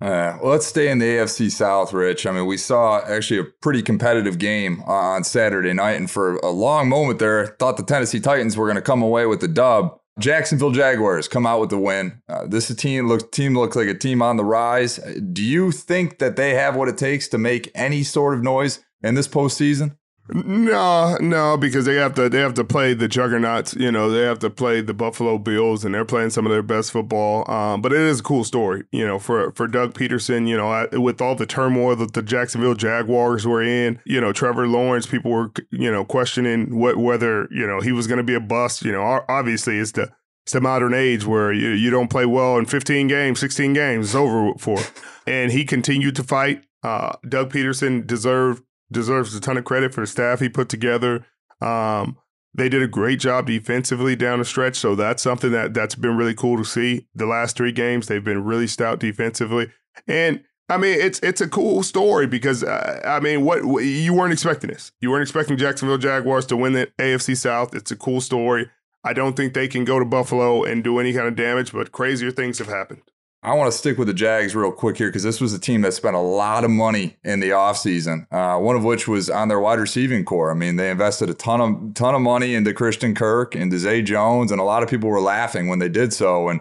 Uh, 0.00 0.38
well, 0.40 0.52
let's 0.52 0.66
stay 0.66 0.88
in 0.90 1.00
the 1.00 1.04
AFC 1.04 1.50
South, 1.50 1.92
Rich. 1.92 2.24
I 2.24 2.30
mean, 2.30 2.46
we 2.46 2.56
saw 2.56 3.00
actually 3.00 3.40
a 3.40 3.44
pretty 3.44 3.82
competitive 3.82 4.38
game 4.38 4.80
on 4.86 5.24
Saturday 5.24 5.72
night, 5.72 5.96
and 5.96 6.08
for 6.08 6.36
a 6.36 6.50
long 6.50 6.88
moment 6.88 7.18
there, 7.18 7.48
thought 7.58 7.76
the 7.76 7.82
Tennessee 7.82 8.20
Titans 8.20 8.56
were 8.56 8.66
going 8.66 8.76
to 8.76 8.82
come 8.82 9.02
away 9.02 9.26
with 9.26 9.40
the 9.40 9.48
dub. 9.48 9.98
Jacksonville 10.18 10.72
Jaguars 10.72 11.28
come 11.28 11.46
out 11.46 11.60
with 11.60 11.70
the 11.70 11.78
win. 11.78 12.20
Uh, 12.28 12.46
this 12.46 12.74
team 12.74 13.06
looks 13.06 13.24
team 13.30 13.54
looks 13.54 13.76
like 13.76 13.88
a 13.88 13.94
team 13.94 14.20
on 14.20 14.36
the 14.36 14.44
rise. 14.44 14.96
Do 15.32 15.42
you 15.42 15.70
think 15.70 16.18
that 16.18 16.36
they 16.36 16.54
have 16.54 16.76
what 16.76 16.88
it 16.88 16.98
takes 16.98 17.28
to 17.28 17.38
make 17.38 17.70
any 17.74 18.02
sort 18.02 18.34
of 18.34 18.42
noise 18.42 18.84
in 19.02 19.14
this 19.14 19.28
postseason? 19.28 19.96
No, 20.30 21.16
no, 21.20 21.56
because 21.56 21.86
they 21.86 21.94
have 21.94 22.14
to 22.14 22.28
they 22.28 22.40
have 22.40 22.54
to 22.54 22.64
play 22.64 22.92
the 22.92 23.08
juggernauts. 23.08 23.74
You 23.74 23.90
know, 23.90 24.10
they 24.10 24.20
have 24.20 24.38
to 24.40 24.50
play 24.50 24.82
the 24.82 24.92
Buffalo 24.92 25.38
Bills, 25.38 25.84
and 25.84 25.94
they're 25.94 26.04
playing 26.04 26.30
some 26.30 26.44
of 26.44 26.52
their 26.52 26.62
best 26.62 26.90
football. 26.90 27.50
Um, 27.50 27.80
but 27.80 27.92
it 27.92 28.00
is 28.00 28.20
a 28.20 28.22
cool 28.22 28.44
story, 28.44 28.84
you 28.92 29.06
know, 29.06 29.18
for 29.18 29.52
for 29.52 29.66
Doug 29.66 29.94
Pederson. 29.94 30.46
You 30.46 30.58
know, 30.58 31.00
with 31.00 31.22
all 31.22 31.34
the 31.34 31.46
turmoil 31.46 31.96
that 31.96 32.12
the 32.12 32.22
Jacksonville 32.22 32.74
Jaguars 32.74 33.46
were 33.46 33.62
in, 33.62 34.00
you 34.04 34.20
know, 34.20 34.32
Trevor 34.32 34.68
Lawrence, 34.68 35.06
people 35.06 35.30
were 35.30 35.50
you 35.70 35.90
know 35.90 36.04
questioning 36.04 36.78
what 36.78 36.98
whether 36.98 37.48
you 37.50 37.66
know 37.66 37.80
he 37.80 37.92
was 37.92 38.06
going 38.06 38.18
to 38.18 38.24
be 38.24 38.34
a 38.34 38.40
bust. 38.40 38.84
You 38.84 38.92
know, 38.92 39.24
obviously 39.28 39.78
it's 39.78 39.92
the 39.92 40.10
it's 40.44 40.52
the 40.52 40.60
modern 40.60 40.94
age 40.94 41.26
where 41.26 41.52
you 41.52 41.70
you 41.70 41.90
don't 41.90 42.08
play 42.08 42.26
well 42.26 42.58
in 42.58 42.66
15 42.66 43.06
games, 43.06 43.40
16 43.40 43.72
games, 43.72 44.06
it's 44.06 44.14
over 44.14 44.52
for. 44.58 44.78
And 45.26 45.52
he 45.52 45.64
continued 45.66 46.16
to 46.16 46.22
fight. 46.22 46.64
Uh, 46.82 47.16
Doug 47.28 47.52
Pederson 47.52 48.06
deserved 48.06 48.62
deserves 48.90 49.34
a 49.34 49.40
ton 49.40 49.56
of 49.56 49.64
credit 49.64 49.94
for 49.94 50.00
the 50.00 50.06
staff 50.06 50.40
he 50.40 50.48
put 50.48 50.68
together. 50.68 51.26
Um, 51.60 52.16
they 52.54 52.68
did 52.68 52.82
a 52.82 52.88
great 52.88 53.20
job 53.20 53.46
defensively 53.46 54.16
down 54.16 54.38
the 54.38 54.44
stretch, 54.44 54.76
so 54.76 54.94
that's 54.94 55.22
something 55.22 55.52
that 55.52 55.74
that's 55.74 55.94
been 55.94 56.16
really 56.16 56.34
cool 56.34 56.56
to 56.56 56.64
see. 56.64 57.06
The 57.14 57.26
last 57.26 57.56
three 57.56 57.72
games, 57.72 58.06
they've 58.06 58.24
been 58.24 58.44
really 58.44 58.66
stout 58.66 59.00
defensively, 59.00 59.70
and 60.06 60.42
I 60.68 60.76
mean 60.76 60.98
it's 60.98 61.20
it's 61.20 61.40
a 61.40 61.48
cool 61.48 61.82
story 61.82 62.26
because 62.26 62.64
uh, 62.64 63.00
I 63.04 63.20
mean 63.20 63.44
what, 63.44 63.64
what 63.64 63.84
you 63.84 64.14
weren't 64.14 64.32
expecting 64.32 64.70
this. 64.70 64.92
You 65.00 65.10
weren't 65.10 65.22
expecting 65.22 65.56
Jacksonville 65.56 65.98
Jaguars 65.98 66.46
to 66.46 66.56
win 66.56 66.72
the 66.72 66.90
AFC 66.98 67.36
South. 67.36 67.74
It's 67.74 67.90
a 67.90 67.96
cool 67.96 68.20
story. 68.20 68.70
I 69.04 69.12
don't 69.12 69.36
think 69.36 69.54
they 69.54 69.68
can 69.68 69.84
go 69.84 69.98
to 69.98 70.04
Buffalo 70.04 70.64
and 70.64 70.82
do 70.82 70.98
any 70.98 71.12
kind 71.12 71.28
of 71.28 71.36
damage, 71.36 71.72
but 71.72 71.92
crazier 71.92 72.30
things 72.30 72.58
have 72.58 72.68
happened. 72.68 73.02
I 73.40 73.54
want 73.54 73.70
to 73.70 73.78
stick 73.78 73.98
with 73.98 74.08
the 74.08 74.14
Jags 74.14 74.56
real 74.56 74.72
quick 74.72 74.96
here 74.96 75.08
because 75.08 75.22
this 75.22 75.40
was 75.40 75.52
a 75.52 75.60
team 75.60 75.82
that 75.82 75.94
spent 75.94 76.16
a 76.16 76.20
lot 76.20 76.64
of 76.64 76.70
money 76.70 77.18
in 77.22 77.38
the 77.38 77.50
offseason, 77.50 78.26
uh, 78.32 78.58
one 78.58 78.74
of 78.74 78.82
which 78.82 79.06
was 79.06 79.30
on 79.30 79.46
their 79.46 79.60
wide 79.60 79.78
receiving 79.78 80.24
core. 80.24 80.50
I 80.50 80.54
mean, 80.54 80.74
they 80.74 80.90
invested 80.90 81.30
a 81.30 81.34
ton 81.34 81.60
of 81.60 81.94
ton 81.94 82.16
of 82.16 82.20
money 82.20 82.54
into 82.54 82.74
Christian 82.74 83.14
Kirk 83.14 83.54
and 83.54 83.72
Zay 83.72 84.02
Jones, 84.02 84.50
and 84.50 84.60
a 84.60 84.64
lot 84.64 84.82
of 84.82 84.90
people 84.90 85.08
were 85.08 85.20
laughing 85.20 85.68
when 85.68 85.78
they 85.78 85.88
did 85.88 86.12
so. 86.12 86.48
And 86.48 86.60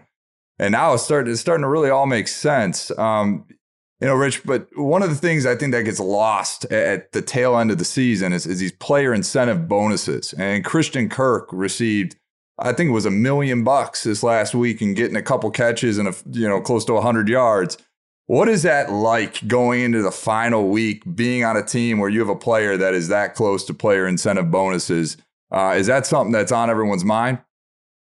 and 0.60 0.72
now 0.72 0.94
it's 0.94 1.04
starting 1.04 1.32
it's 1.32 1.42
starting 1.42 1.64
to 1.64 1.70
really 1.70 1.90
all 1.90 2.06
make 2.06 2.28
sense. 2.28 2.92
Um, 2.98 3.46
you 4.00 4.08
know, 4.08 4.14
Rich, 4.14 4.44
but 4.46 4.68
one 4.76 5.02
of 5.02 5.10
the 5.10 5.16
things 5.16 5.48
I 5.48 5.56
think 5.56 5.72
that 5.72 5.82
gets 5.82 6.00
lost 6.00 6.66
at 6.66 7.12
the 7.14 7.22
tail 7.24 7.58
end 7.58 7.72
of 7.72 7.80
the 7.80 7.86
season 7.86 8.32
is, 8.32 8.46
is 8.46 8.60
these 8.60 8.72
player 8.72 9.12
incentive 9.12 9.68
bonuses. 9.68 10.34
And 10.38 10.64
Christian 10.64 11.10
Kirk 11.10 11.50
received 11.52 12.17
I 12.60 12.74
think 12.74 12.90
it 12.90 12.94
was 12.94 13.06
a 13.06 13.12
million 13.12 13.64
bucks 13.64 14.04
this 14.04 14.24
last 14.24 14.56
week 14.56 14.82
and 14.82 14.96
getting 14.96 15.16
a 15.16 15.22
couple 15.22 15.52
catches 15.52 15.98
and 15.98 16.08
a 16.08 16.16
you 16.32 16.48
know 16.48 16.60
close 16.60 16.86
to 16.86 16.94
100 16.94 17.30
yards. 17.30 17.78
What 18.26 18.50
is 18.50 18.64
that 18.64 18.92
like 18.92 19.48
going 19.48 19.82
into 19.82 20.02
the 20.02 20.12
final 20.12 20.68
week, 20.68 21.04
being 21.16 21.46
on 21.46 21.56
a 21.56 21.64
team 21.64 22.00
where 22.00 22.10
you 22.10 22.20
have 22.20 22.30
a 22.30 22.36
player 22.36 22.76
that 22.76 22.94
is 22.94 23.08
that 23.08 23.36
close 23.36 23.64
to 23.66 23.74
player 23.74 24.06
incentive 24.06 24.52
bonuses? 24.52 25.18
Uh, 25.50 25.76
is 25.78 25.88
that 25.88 26.06
something 26.06 26.34
that's 26.34 26.52
on 26.52 26.70
everyone's 26.70 27.06
mind? 27.06 27.40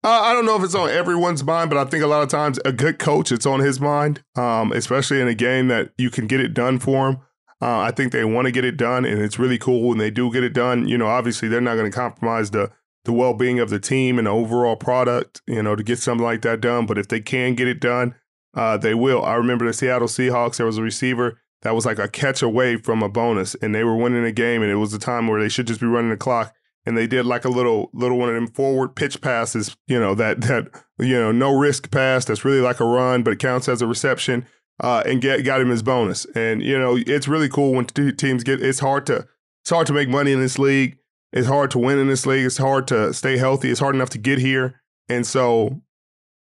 Uh, 0.04 0.22
I 0.22 0.34
don't 0.34 0.46
know 0.46 0.56
if 0.56 0.64
it's 0.64 0.76
on 0.76 0.90
everyone's 0.90 1.44
mind, 1.44 1.70
but 1.70 1.78
I 1.78 1.88
think 1.88 2.04
a 2.04 2.08
lot 2.08 2.24
of 2.24 2.30
times 2.30 2.58
a 2.64 2.72
good 2.72 3.00
coach, 3.00 3.32
it's 3.32 3.46
on 3.46 3.60
his 3.60 3.82
mind, 3.82 4.24
um, 4.36 4.72
especially 4.72 5.20
in 5.20 5.28
a 5.28 5.36
game 5.36 5.68
that 5.68 5.92
you 5.98 6.10
can 6.10 6.26
get 6.26 6.40
it 6.40 6.54
done 6.54 6.80
for 6.80 7.10
him. 7.10 7.18
Uh, 7.62 7.80
I 7.80 7.92
think 7.92 8.14
they 8.14 8.24
want 8.24 8.46
to 8.46 8.52
get 8.54 8.64
it 8.64 8.78
done, 8.78 9.04
and 9.04 9.22
it's 9.22 9.38
really 9.38 9.58
cool 9.58 9.90
when 9.90 9.98
they 9.98 10.10
do 10.10 10.32
get 10.32 10.46
it 10.46 10.54
done. 10.54 10.88
You 10.88 10.98
know, 10.98 11.08
obviously 11.08 11.50
they're 11.50 11.60
not 11.60 11.76
going 11.76 11.92
to 11.92 11.96
compromise 11.96 12.52
the 12.52 12.72
the 13.06 13.14
well 13.14 13.34
being 13.34 13.60
of 13.60 13.70
the 13.70 13.80
team 13.80 14.18
and 14.18 14.28
the 14.28 14.32
overall 14.32 14.76
product, 14.76 15.42
you 15.48 15.62
know, 15.64 15.76
to 15.76 15.84
get 15.84 16.00
something 16.00 16.26
like 16.26 16.42
that 16.42 16.62
done. 16.62 16.86
But 16.86 16.98
if 16.98 17.08
they 17.08 17.22
can 17.22 17.56
get 17.56 17.68
it 17.68 17.80
done, 17.80 18.16
uh, 18.54 18.78
they 18.78 18.94
will. 18.94 19.24
I 19.24 19.36
remember 19.36 19.66
the 19.66 19.74
Seattle 19.74 20.08
Seahawks. 20.08 20.58
There 20.58 20.66
was 20.66 20.78
a 20.78 20.84
receiver 20.84 21.40
that 21.62 21.76
was 21.76 21.86
like 21.86 22.00
a 22.00 22.08
catch 22.08 22.42
away 22.42 22.78
from 22.78 23.04
a 23.04 23.10
bonus, 23.10 23.56
and 23.56 23.74
they 23.74 23.84
were 23.84 23.96
winning 23.96 24.26
a 24.26 24.32
game, 24.32 24.62
and 24.62 24.72
it 24.72 24.76
was 24.76 24.94
a 24.94 25.00
time 25.00 25.28
where 25.28 25.42
they 25.42 25.50
should 25.50 25.68
just 25.68 25.82
be 25.82 25.88
running 25.88 26.10
the 26.10 26.18
clock, 26.18 26.54
and 26.86 26.98
they 26.98 27.08
did 27.08 27.26
like 27.26 27.46
a 27.46 27.50
little 27.50 27.90
little 27.94 28.18
one 28.18 28.30
of 28.30 28.36
them 28.36 28.48
forward 28.48 28.96
pitch 28.96 29.22
passes, 29.22 29.76
you 29.88 30.00
know, 30.00 30.16
that 30.16 30.42
that 30.42 30.70
you 31.00 31.20
know 31.20 31.32
no 31.32 31.56
risk 31.56 31.92
pass 31.92 32.26
that's 32.26 32.46
really 32.46 32.62
like 32.62 32.80
a 32.80 32.86
run, 32.86 33.24
but 33.24 33.34
it 33.34 33.40
counts 33.40 33.68
as 33.68 33.82
a 33.82 33.88
reception, 33.88 34.46
uh, 34.82 35.04
and 35.06 35.22
get 35.22 35.44
got 35.44 35.62
him 35.62 35.70
his 35.70 35.84
bonus. 35.84 36.26
And 36.36 36.62
you 36.62 36.78
know, 36.78 36.98
it's 36.98 37.28
really 37.28 37.50
cool 37.50 37.74
when 37.74 37.86
two 37.86 38.12
teams 38.12 38.44
get. 38.44 38.62
It's 38.62 38.80
hard 38.80 39.06
to 39.08 39.28
it's 39.62 39.70
hard 39.70 39.88
to 39.88 39.94
make 39.94 40.10
money 40.10 40.32
in 40.32 40.40
this 40.40 40.58
league. 40.58 40.98
It's 41.32 41.48
hard 41.48 41.70
to 41.72 41.80
win 41.80 42.00
in 42.00 42.08
this 42.08 42.26
league. 42.26 42.46
It's 42.46 42.58
hard 42.58 42.88
to 42.88 43.14
stay 43.14 43.38
healthy. 43.38 43.70
It's 43.70 43.80
hard 43.80 43.94
enough 43.96 44.10
to 44.12 44.18
get 44.18 44.40
here, 44.40 44.82
and 45.08 45.28
so 45.28 45.82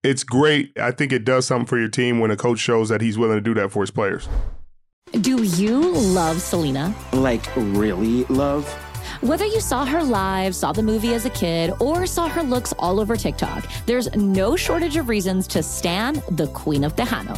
it's 0.03 0.24
great. 0.24 0.71
I 0.79 0.91
think 0.91 1.12
it 1.12 1.25
does 1.25 1.45
something 1.45 1.65
for 1.65 1.77
your 1.77 1.89
team 1.89 2.19
when 2.19 2.31
a 2.31 2.38
coach 2.38 2.59
shows 2.59 2.88
that 2.89 3.01
he's 3.01 3.17
willing 3.17 3.38
to 3.38 3.41
do 3.41 3.53
that 3.55 3.71
for 3.71 3.81
his 3.81 3.91
players. 3.91 4.29
Do 5.12 5.43
you 5.43 5.91
love 5.91 6.41
Selena? 6.41 6.95
Like, 7.12 7.45
really 7.55 8.24
love? 8.25 8.71
Whether 9.21 9.45
you 9.45 9.59
saw 9.59 9.86
her 9.86 10.01
live, 10.01 10.55
saw 10.55 10.71
the 10.71 10.83
movie 10.83 11.13
as 11.13 11.25
a 11.25 11.29
kid, 11.31 11.74
or 11.79 12.05
saw 12.05 12.29
her 12.29 12.43
looks 12.43 12.74
all 12.79 13.01
over 13.01 13.17
TikTok, 13.17 13.65
there's 13.86 14.09
no 14.15 14.55
shortage 14.55 14.95
of 14.95 15.09
reasons 15.09 15.45
to 15.48 15.62
stan 15.62 16.21
the 16.31 16.48
Queen 16.48 16.86
of 16.86 16.95
Tejano. 16.95 17.38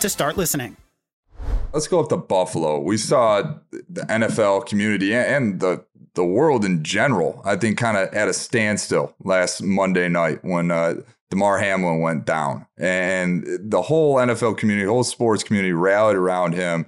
to 0.01 0.09
start 0.09 0.37
listening. 0.37 0.77
Let's 1.73 1.87
go 1.87 1.99
up 2.01 2.09
to 2.09 2.17
Buffalo. 2.17 2.79
We 2.79 2.97
saw 2.97 3.41
the 3.71 4.01
NFL 4.01 4.65
community 4.65 5.13
and 5.13 5.59
the 5.59 5.85
the 6.13 6.25
world 6.25 6.65
in 6.65 6.83
general, 6.83 7.41
I 7.45 7.55
think, 7.55 7.77
kind 7.77 7.95
of 7.95 8.13
at 8.13 8.27
a 8.27 8.33
standstill 8.33 9.15
last 9.23 9.63
Monday 9.63 10.09
night 10.09 10.39
when 10.43 10.69
uh, 10.69 10.95
Damar 11.29 11.57
Hamlin 11.59 12.01
went 12.01 12.25
down, 12.25 12.65
and 12.77 13.47
the 13.59 13.81
whole 13.81 14.15
NFL 14.15 14.57
community, 14.57 14.85
whole 14.87 15.05
sports 15.05 15.43
community, 15.43 15.71
rallied 15.71 16.17
around 16.17 16.53
him. 16.53 16.87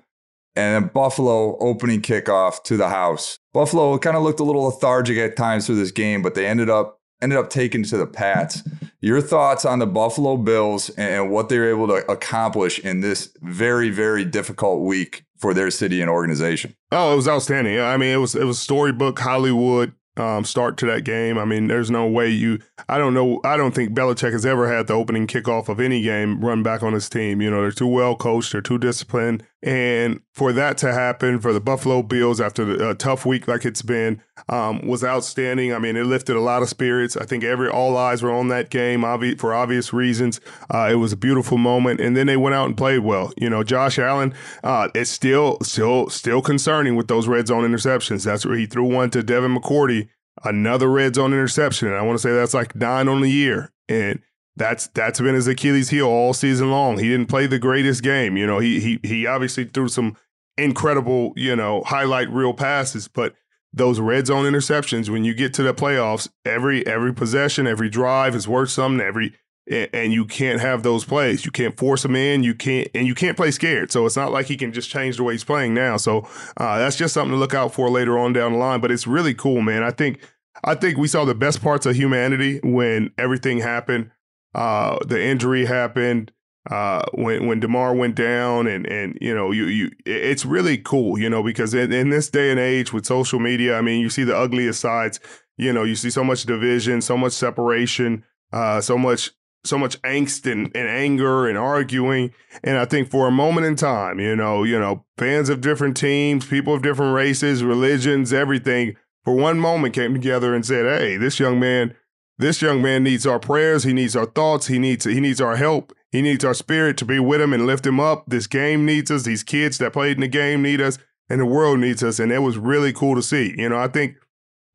And 0.55 0.84
then 0.84 0.91
Buffalo 0.93 1.58
opening 1.60 2.01
kickoff 2.01 2.62
to 2.63 2.77
the 2.77 2.89
house. 2.89 3.39
Buffalo 3.53 3.98
kind 3.98 4.15
of 4.15 4.22
looked 4.22 4.39
a 4.39 4.43
little 4.43 4.63
lethargic 4.63 5.17
at 5.17 5.36
times 5.36 5.65
through 5.65 5.77
this 5.77 5.89
game, 5.91 6.22
but 6.22 6.36
they 6.36 6.46
ended 6.46 6.70
up 6.70 7.00
ended 7.24 7.39
up 7.39 7.50
taking 7.50 7.84
to 7.84 7.98
the 7.98 8.06
Pats. 8.06 8.62
Your 9.01 9.22
thoughts 9.22 9.65
on 9.65 9.80
the 9.80 9.88
Buffalo 9.88 10.38
Bills 10.38 10.89
and 10.92 11.32
what 11.32 11.50
they 11.50 11.58
were 11.58 11.70
able 11.70 11.88
to 11.88 12.12
accomplish 12.12 12.80
in 12.80 13.01
this 13.01 13.36
very, 13.42 13.89
very 13.89 14.24
difficult 14.24 14.82
week 14.82 15.25
for 15.38 15.53
their 15.53 15.72
city 15.72 16.00
and 16.01 16.10
organization? 16.10 16.75
Oh, 16.92 17.13
it 17.13 17.15
was 17.15 17.27
outstanding. 17.27 17.80
I 17.80 17.98
mean, 17.98 18.13
it 18.13 18.18
was 18.18 18.36
it 18.36 18.46
was 18.46 18.60
storybook 18.60 19.20
Hollywood 19.20 19.94
um, 20.18 20.44
start 20.46 20.77
to 20.77 20.86
that 20.88 21.03
game. 21.03 21.38
I 21.38 21.46
mean, 21.46 21.68
there's 21.68 21.89
no 21.89 22.08
way 22.08 22.30
you. 22.30 22.60
I 22.88 22.98
don't 22.98 23.13
know. 23.13 23.42
I 23.44 23.58
don't 23.58 23.74
think 23.74 23.92
Belichick 23.94 24.32
has 24.32 24.46
ever 24.46 24.72
had 24.72 24.88
the 24.88 24.94
opening 24.94 25.27
kickoff 25.27 25.70
of 25.70 25.80
any 25.80 26.01
game 26.01 26.39
run 26.39 26.62
back 26.62 26.84
on 26.84 26.94
his 26.94 27.10
team. 27.10 27.42
You 27.42 27.50
know, 27.50 27.62
they're 27.62 27.72
too 27.72 27.88
well 27.88 28.15
coached. 28.15 28.51
They're 28.51 28.62
too 28.62 28.77
disciplined. 28.77 29.44
And 29.63 30.22
for 30.34 30.53
that 30.53 30.77
to 30.80 30.94
happen 30.94 31.39
for 31.39 31.51
the 31.51 31.62
Buffalo 31.62 32.03
Bills 32.03 32.39
after 32.39 32.89
a 32.89 32.94
tough 32.94 33.25
week 33.25 33.48
like 33.48 33.65
it's 33.65 33.82
been 33.82 34.22
um, 34.50 34.86
was 34.88 35.04
outstanding. 35.04 35.74
I 35.74 35.80
mean, 35.80 35.96
it 35.96 36.06
lifted 36.06 36.36
a 36.36 36.42
lot 36.42 36.62
of 36.62 36.70
spirits. 36.70 37.16
I 37.16 37.25
think 37.25 37.44
every 37.44 37.70
all 37.70 37.98
eyes 37.98 38.22
were 38.22 38.32
on 38.32 38.48
that 38.50 38.70
game 38.70 39.02
obvi- 39.02 39.40
for 39.40 39.54
obvious 39.54 39.94
reasons. 39.94 40.42
Uh, 40.74 40.90
it 40.92 40.96
was 40.96 41.13
a 41.13 41.18
beautiful 41.18 41.58
moment, 41.58 42.00
and 42.00 42.16
then 42.18 42.28
they 42.28 42.38
went 42.38 42.56
out 42.56 42.68
and 42.68 42.78
played 42.78 43.00
well. 43.00 43.32
You 43.38 43.50
know, 43.50 43.63
Josh 43.63 44.00
Allen, 44.00 44.34
uh, 44.63 44.90
it's 44.96 45.10
still 45.10 45.58
still 45.62 46.10
still 46.10 46.42
concerning 46.42 46.96
with 46.96 47.08
those 47.08 47.28
red 47.28 47.48
zone 47.48 47.63
interceptions. 47.63 48.25
That's 48.25 48.46
where 48.46 48.58
he 48.58 48.66
threw 48.66 48.84
one 48.84 49.10
to 49.12 49.24
Devin 49.24 49.56
McCourty, 49.56 50.10
another 50.44 50.90
red 50.90 51.16
zone 51.16 51.34
interception. 51.34 51.88
And 51.88 51.98
I 51.98 52.02
want 52.02 52.18
to 52.18 52.22
say 52.22 52.34
that's 52.34 52.54
like 52.54 52.75
nine 52.75 53.08
on 53.08 53.22
the 53.22 53.32
year, 53.32 53.72
and 53.88 54.20
that's 54.56 54.88
that's 54.88 55.20
been 55.20 55.36
his 55.36 55.48
Achilles 55.48 55.90
heel 55.90 56.08
all 56.08 56.34
season 56.34 56.72
long. 56.72 56.98
He 56.98 57.10
didn't 57.10 57.30
play 57.30 57.48
the 57.48 57.60
greatest 57.60 58.04
game. 58.04 58.38
You 58.38 58.48
know, 58.48 58.60
he 58.60 58.80
he 58.80 59.00
he 59.04 59.25
obviously 59.25 59.66
threw 59.66 59.88
some 59.88 60.18
incredible, 60.58 61.34
you 61.36 61.56
know, 61.56 61.82
highlight 61.84 62.30
reel 62.30 62.54
passes, 62.54 63.08
but 63.08 63.34
those 63.74 64.00
red 64.00 64.27
zone 64.27 64.46
interceptions 64.46 65.10
when 65.10 65.24
you 65.24 65.34
get 65.34 65.53
to 65.56 65.63
the 65.63 65.74
playoffs, 65.74 66.30
every 66.46 66.86
every 66.86 67.13
possession, 67.13 67.68
every 67.68 67.89
drive 67.89 68.36
is 68.36 68.48
worth 68.48 68.70
something. 68.70 69.06
Every 69.06 69.34
and 69.68 70.12
you 70.12 70.25
can't 70.25 70.60
have 70.60 70.84
those 70.84 71.06
plays. 71.06 71.46
You 71.46 71.51
can't 71.51 71.77
force 71.77 72.03
them 72.03 72.15
in. 72.15 72.44
You 72.44 72.53
can't 72.53 72.88
and 72.94 73.08
you 73.08 73.15
can't 73.15 73.38
play 73.38 73.51
scared. 73.51 73.92
So 73.92 74.06
it's 74.06 74.18
not 74.18 74.32
like 74.32 74.48
he 74.48 74.58
can 74.58 74.74
just 74.74 74.89
change 74.89 75.18
the 75.18 75.24
way 75.24 75.34
he's 75.34 75.44
playing 75.44 75.74
now. 75.74 75.98
So 75.98 76.27
uh, 76.58 76.77
that's 76.77 76.98
just 76.98 77.13
something 77.13 77.32
to 77.32 77.38
look 77.38 77.53
out 77.53 77.74
for 77.74 77.89
later 77.89 78.20
on 78.20 78.34
down 78.34 78.53
the 78.53 78.58
line. 78.58 78.82
But 78.82 78.92
it's 78.92 79.08
really 79.08 79.34
cool, 79.34 79.62
man. 79.62 79.84
I 79.84 79.92
think 79.92 80.20
I 80.63 80.75
think 80.75 80.98
we 80.98 81.08
saw 81.08 81.25
the 81.25 81.36
best 81.36 81.62
parts 81.62 81.86
of 81.86 81.96
humanity 81.96 82.60
when 82.63 83.12
everything 83.18 83.60
happened. 83.60 84.12
Uh, 84.53 85.00
the 85.06 85.22
injury 85.22 85.65
happened 85.65 86.32
uh, 86.70 87.03
when 87.13 87.48
when 87.48 87.60
Damar 87.60 87.93
went 87.93 88.15
down, 88.15 88.67
and 88.67 88.86
and 88.88 89.17
you 89.20 89.36
know 89.36 89.51
you 89.51 89.65
you 89.65 89.91
it's 90.05 90.46
really 90.46 90.77
cool, 90.77 91.20
you 91.20 91.29
know, 91.29 91.43
because 91.43 91.74
in, 91.74 91.91
in 91.91 92.10
this 92.10 92.29
day 92.29 92.51
and 92.51 92.60
age 92.60 92.93
with 92.93 93.05
social 93.05 93.39
media, 93.39 93.77
I 93.77 93.82
mean, 93.82 94.00
you 94.00 94.10
see 94.10 94.24
the 94.24 94.38
ugliest 94.38 94.79
sides. 94.79 95.20
You 95.58 95.74
know, 95.74 95.84
you 95.84 95.96
see 95.96 96.10
so 96.10 96.24
much 96.24 96.46
division, 96.46 97.01
so 97.01 97.17
much 97.17 97.34
separation, 97.34 98.24
uh, 98.53 98.79
so 98.82 98.98
much 98.98 99.32
so 99.65 99.77
much 99.77 100.01
angst 100.01 100.50
and, 100.50 100.72
and 100.75 100.88
anger 100.88 101.48
and 101.48 101.58
arguing. 101.58 102.34
And 102.63 102.77
I 102.77 102.86
think 102.86 103.10
for 103.10 103.27
a 103.27 103.32
moment 103.32 103.65
in 103.65 103.75
time, 103.75 104.20
you 104.20 104.36
know, 104.36 104.63
you 104.63 104.79
know, 104.79 105.05
fans 105.17 105.50
of 105.50 105.62
different 105.62 105.96
teams, 105.96 106.46
people 106.46 106.74
of 106.74 106.82
different 106.82 107.15
races, 107.15 107.63
religions, 107.63 108.34
everything, 108.34 108.96
for 109.24 109.34
one 109.36 109.60
moment 109.60 109.93
came 109.93 110.13
together 110.13 110.55
and 110.55 110.65
said, 110.65 110.86
"Hey, 110.86 111.17
this 111.17 111.39
young 111.39 111.60
man." 111.60 111.96
This 112.39 112.63
young 112.63 112.82
man 112.82 113.03
needs 113.03 113.27
our 113.27 113.39
prayers. 113.39 113.84
He 113.84 113.93
needs 113.93 114.15
our 114.15 114.25
thoughts. 114.25 114.65
He 114.65 114.79
needs 114.79 115.05
he 115.05 115.20
needs 115.20 115.39
our 115.39 115.55
help. 115.55 115.93
He 116.13 116.22
needs 116.22 116.46
our 116.46 116.53
spirit 116.53 116.96
to 116.98 117.05
be 117.05 117.20
with 117.20 117.41
him 117.41 117.51
and 117.51 117.65
lift 117.65 117.86
him 117.86 118.00
up. 118.00 118.25
This 118.27 118.48
game 118.48 118.86
needs 118.86 119.12
us. 119.12 119.24
These 119.24 119.43
kids 119.43 119.79
that 119.79 119.93
played 119.93 120.15
in 120.15 120.22
the 120.22 120.27
game 120.29 120.62
need 120.62 120.79
us, 120.79 121.00
and 121.27 121.41
the 121.41 121.46
world 121.46 121.79
needs 121.79 122.03
us. 122.03 122.20
And 122.20 122.32
it 122.32 122.39
was 122.39 122.58
really 122.58 122.93
cool 122.93 123.15
to 123.15 123.22
see. 123.24 123.55
You 123.58 123.67
know, 123.67 123.77
I 123.77 123.88
think 123.88 124.15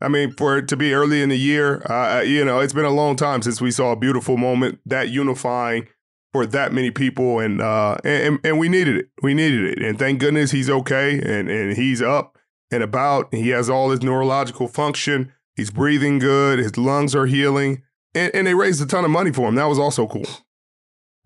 I 0.01 0.09
mean, 0.09 0.33
for 0.33 0.59
it 0.59 0.69
to 0.69 0.77
be 0.77 0.93
early 0.93 1.23
in 1.23 1.29
the 1.29 1.39
year, 1.39 1.83
uh, 1.91 2.21
you 2.21 2.45
know, 2.45 2.61
it's 2.61 2.73
been 2.73 2.85
a 2.85 2.91
long 2.91 3.17
time 3.17 3.43
since 3.43 3.61
we 3.61 3.71
saw 3.71 3.93
a 3.93 3.97
beautiful 3.97 4.37
moment 4.37 4.81
that 4.85 5.09
unifying 5.09 5.89
for 6.33 6.45
that 6.45 6.73
many 6.73 6.91
people, 6.91 7.39
and 7.39 7.61
uh, 7.61 7.97
and 8.05 8.39
and 8.45 8.59
we 8.59 8.69
needed 8.69 8.97
it. 8.97 9.09
We 9.23 9.35
needed 9.35 9.65
it, 9.65 9.83
and 9.83 9.99
thank 9.99 10.21
goodness 10.21 10.51
he's 10.51 10.69
okay, 10.69 11.15
and 11.15 11.49
and 11.49 11.77
he's 11.77 12.03
up 12.03 12.37
and 12.71 12.83
about. 12.83 13.33
He 13.33 13.49
has 13.51 13.71
all 13.71 13.91
his 13.91 14.03
neurological 14.03 14.69
function. 14.69 15.33
He's 15.57 15.71
breathing 15.71 16.19
good. 16.19 16.59
His 16.59 16.77
lungs 16.77 17.17
are 17.17 17.27
healing, 17.27 17.83
and, 18.15 18.33
and 18.35 18.47
they 18.47 18.55
raised 18.55 18.83
a 18.83 18.87
ton 18.87 19.05
of 19.05 19.11
money 19.11 19.33
for 19.33 19.49
him. 19.49 19.57
That 19.57 19.67
was 19.67 19.79
also 19.79 20.07
cool. 20.07 20.27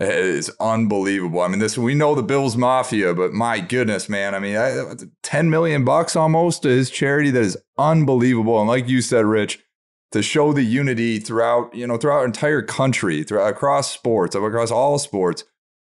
Is 0.02 0.50
unbelievable. 0.60 1.40
I 1.40 1.48
mean, 1.48 1.58
this 1.58 1.78
we 1.78 1.94
know 1.94 2.14
the 2.14 2.22
Bills 2.22 2.56
Mafia, 2.56 3.14
but 3.14 3.32
my 3.32 3.60
goodness, 3.60 4.08
man! 4.08 4.34
I 4.34 4.38
mean, 4.38 4.56
I, 4.56 4.94
ten 5.22 5.50
million 5.50 5.84
bucks 5.84 6.16
almost 6.16 6.62
to 6.62 6.68
his 6.68 6.90
charity. 6.90 7.30
That 7.30 7.42
is 7.42 7.58
unbelievable. 7.78 8.58
And 8.58 8.68
like 8.68 8.88
you 8.88 9.00
said, 9.00 9.24
Rich, 9.26 9.60
to 10.12 10.22
show 10.22 10.52
the 10.52 10.62
unity 10.62 11.18
throughout, 11.18 11.74
you 11.74 11.86
know, 11.86 11.96
throughout 11.96 12.24
entire 12.24 12.62
country, 12.62 13.22
throughout 13.22 13.50
across 13.50 13.92
sports, 13.92 14.34
across 14.34 14.70
all 14.70 14.98
sports, 14.98 15.44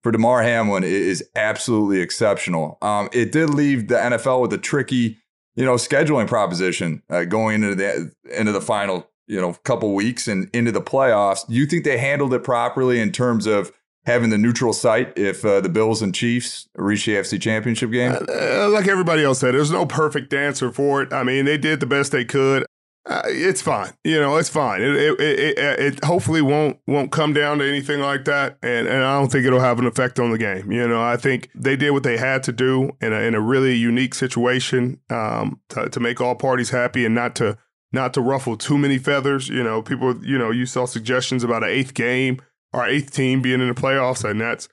for 0.02 0.12
Damar 0.12 0.42
Hamlin 0.42 0.84
is 0.84 1.24
absolutely 1.34 2.00
exceptional. 2.00 2.78
Um, 2.82 3.08
it 3.12 3.32
did 3.32 3.50
leave 3.50 3.88
the 3.88 3.96
NFL 3.96 4.42
with 4.42 4.52
a 4.52 4.58
tricky, 4.58 5.18
you 5.56 5.64
know, 5.64 5.74
scheduling 5.74 6.26
proposition 6.26 7.02
uh, 7.10 7.24
going 7.24 7.62
into 7.62 7.74
the 7.74 8.12
into 8.36 8.52
the 8.52 8.60
final, 8.60 9.10
you 9.26 9.40
know, 9.40 9.54
couple 9.64 9.94
weeks 9.94 10.28
and 10.28 10.48
into 10.52 10.72
the 10.72 10.80
playoffs. 10.80 11.46
Do 11.46 11.54
you 11.54 11.66
think 11.66 11.84
they 11.84 11.98
handled 11.98 12.32
it 12.34 12.44
properly 12.44 13.00
in 13.00 13.12
terms 13.12 13.46
of 13.46 13.72
having 14.08 14.30
the 14.30 14.38
neutral 14.38 14.72
site 14.72 15.16
if 15.16 15.44
uh, 15.44 15.60
the 15.60 15.68
Bills 15.68 16.02
and 16.02 16.14
Chiefs 16.14 16.68
reach 16.74 17.06
the 17.06 17.12
AFC 17.12 17.40
Championship 17.40 17.90
game? 17.92 18.12
Uh, 18.12 18.68
like 18.70 18.88
everybody 18.88 19.22
else 19.22 19.40
said, 19.40 19.54
there's 19.54 19.70
no 19.70 19.86
perfect 19.86 20.32
answer 20.32 20.72
for 20.72 21.02
it. 21.02 21.12
I 21.12 21.22
mean, 21.22 21.44
they 21.44 21.58
did 21.58 21.80
the 21.80 21.86
best 21.86 22.10
they 22.10 22.24
could. 22.24 22.64
Uh, 23.06 23.22
it's 23.26 23.62
fine, 23.62 23.90
you 24.04 24.20
know. 24.20 24.36
It's 24.36 24.50
fine. 24.50 24.82
It 24.82 24.94
it, 24.94 25.20
it 25.20 25.58
it, 25.58 25.80
it 25.80 26.04
hopefully 26.04 26.42
won't 26.42 26.78
won't 26.86 27.10
come 27.10 27.32
down 27.32 27.58
to 27.58 27.66
anything 27.66 28.00
like 28.00 28.26
that, 28.26 28.58
and 28.62 28.86
and 28.86 29.02
I 29.02 29.18
don't 29.18 29.32
think 29.32 29.46
it'll 29.46 29.60
have 29.60 29.78
an 29.78 29.86
effect 29.86 30.18
on 30.18 30.30
the 30.30 30.36
game. 30.36 30.70
You 30.70 30.86
know, 30.86 31.02
I 31.02 31.16
think 31.16 31.48
they 31.54 31.74
did 31.74 31.92
what 31.92 32.02
they 32.02 32.18
had 32.18 32.42
to 32.42 32.52
do 32.52 32.90
in 33.00 33.14
a 33.14 33.20
in 33.20 33.34
a 33.34 33.40
really 33.40 33.74
unique 33.74 34.14
situation 34.14 35.00
um, 35.08 35.58
to, 35.70 35.88
to 35.88 36.00
make 36.00 36.20
all 36.20 36.34
parties 36.34 36.68
happy 36.68 37.06
and 37.06 37.14
not 37.14 37.34
to 37.36 37.56
not 37.92 38.12
to 38.12 38.20
ruffle 38.20 38.58
too 38.58 38.76
many 38.76 38.98
feathers. 38.98 39.48
You 39.48 39.62
know, 39.62 39.80
people. 39.80 40.22
You 40.22 40.36
know, 40.36 40.50
you 40.50 40.66
saw 40.66 40.84
suggestions 40.84 41.42
about 41.42 41.62
an 41.62 41.70
eighth 41.70 41.94
game 41.94 42.42
our 42.72 42.88
eighth 42.88 43.12
team 43.12 43.42
being 43.42 43.60
in 43.60 43.68
the 43.68 43.74
playoffs, 43.74 44.28
and 44.28 44.40
that's 44.40 44.68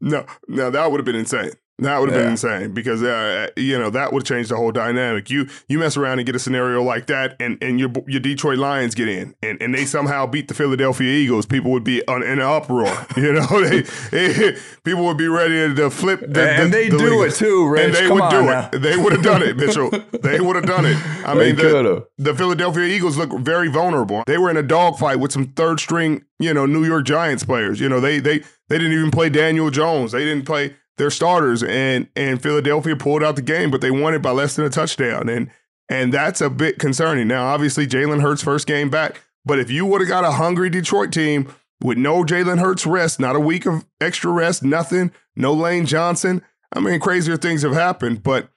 no, 0.00 0.26
no, 0.48 0.70
that 0.70 0.90
would 0.90 0.98
have 0.98 1.06
been 1.06 1.14
insane. 1.14 1.52
That 1.78 1.98
would 1.98 2.10
have 2.10 2.16
yeah. 2.16 2.22
been 2.22 2.30
insane 2.32 2.72
because 2.72 3.02
uh, 3.02 3.48
you 3.56 3.76
know 3.76 3.90
that 3.90 4.12
would 4.12 4.22
have 4.22 4.28
changed 4.28 4.50
the 4.50 4.56
whole 4.56 4.70
dynamic. 4.70 5.28
You 5.28 5.48
you 5.66 5.80
mess 5.80 5.96
around 5.96 6.20
and 6.20 6.26
get 6.26 6.36
a 6.36 6.38
scenario 6.38 6.80
like 6.84 7.06
that, 7.06 7.34
and, 7.40 7.60
and 7.60 7.80
your 7.80 7.90
your 8.06 8.20
Detroit 8.20 8.58
Lions 8.58 8.94
get 8.94 9.08
in, 9.08 9.34
and, 9.42 9.60
and 9.60 9.74
they 9.74 9.84
somehow 9.84 10.24
beat 10.26 10.46
the 10.46 10.54
Philadelphia 10.54 11.10
Eagles. 11.10 11.46
People 11.46 11.72
would 11.72 11.82
be 11.82 12.06
on, 12.06 12.22
in 12.22 12.38
an 12.38 12.40
uproar. 12.40 12.84
You 13.16 13.32
know, 13.32 13.46
they, 13.46 13.82
they, 14.10 14.56
people 14.82 15.04
would 15.04 15.16
be 15.16 15.28
ready 15.28 15.74
to 15.74 15.88
flip. 15.88 16.20
The, 16.20 16.50
and 16.50 16.72
they 16.72 16.88
the 16.88 16.98
do 16.98 17.22
it 17.22 17.32
too, 17.34 17.68
Rich. 17.68 17.84
And 17.84 17.94
they 17.94 18.08
Come 18.08 18.18
would 18.18 18.30
do 18.30 18.42
now. 18.42 18.68
it. 18.72 18.78
They 18.78 18.96
would 18.96 19.12
have 19.12 19.22
done 19.22 19.42
it, 19.42 19.56
Mitchell. 19.56 19.90
they 20.22 20.40
would 20.40 20.56
have 20.56 20.66
done 20.66 20.84
it. 20.84 20.96
I 21.26 21.32
mean, 21.34 21.56
the, 21.56 22.06
the 22.18 22.34
Philadelphia 22.34 22.84
Eagles 22.84 23.16
look 23.16 23.32
very 23.38 23.68
vulnerable. 23.68 24.24
They 24.26 24.36
were 24.36 24.50
in 24.50 24.56
a 24.56 24.62
dogfight 24.62 25.20
with 25.20 25.32
some 25.32 25.46
third 25.52 25.80
string, 25.80 26.24
you 26.38 26.52
know, 26.52 26.66
New 26.66 26.84
York 26.84 27.06
Giants 27.06 27.44
players. 27.44 27.80
You 27.80 27.88
know, 27.88 28.00
they 28.00 28.18
they 28.18 28.40
they 28.68 28.78
didn't 28.78 28.92
even 28.92 29.10
play 29.10 29.30
Daniel 29.30 29.70
Jones. 29.70 30.12
They 30.12 30.24
didn't 30.24 30.44
play 30.44 30.74
their 30.96 31.10
starters, 31.10 31.62
and 31.62 32.08
and 32.16 32.42
Philadelphia 32.42 32.96
pulled 32.96 33.22
out 33.22 33.36
the 33.36 33.42
game, 33.42 33.70
but 33.70 33.80
they 33.80 33.90
won 33.90 34.14
it 34.14 34.22
by 34.22 34.30
less 34.30 34.56
than 34.56 34.64
a 34.64 34.70
touchdown, 34.70 35.28
and 35.28 35.50
and 35.88 36.12
that's 36.12 36.40
a 36.40 36.50
bit 36.50 36.78
concerning. 36.78 37.28
Now, 37.28 37.46
obviously, 37.46 37.86
Jalen 37.86 38.22
Hurts' 38.22 38.42
first 38.42 38.66
game 38.66 38.90
back, 38.90 39.22
but 39.44 39.58
if 39.58 39.70
you 39.70 39.86
would 39.86 40.00
have 40.00 40.08
got 40.08 40.24
a 40.24 40.32
hungry 40.32 40.70
Detroit 40.70 41.12
team 41.12 41.52
with 41.82 41.98
no 41.98 42.24
Jalen 42.24 42.60
Hurts 42.60 42.86
rest, 42.86 43.20
not 43.20 43.36
a 43.36 43.40
week 43.40 43.66
of 43.66 43.84
extra 44.00 44.30
rest, 44.30 44.62
nothing, 44.62 45.12
no 45.36 45.52
Lane 45.52 45.86
Johnson, 45.86 46.42
I 46.72 46.80
mean, 46.80 47.00
crazier 47.00 47.36
things 47.36 47.62
have 47.62 47.74
happened, 47.74 48.22
but. 48.22 48.48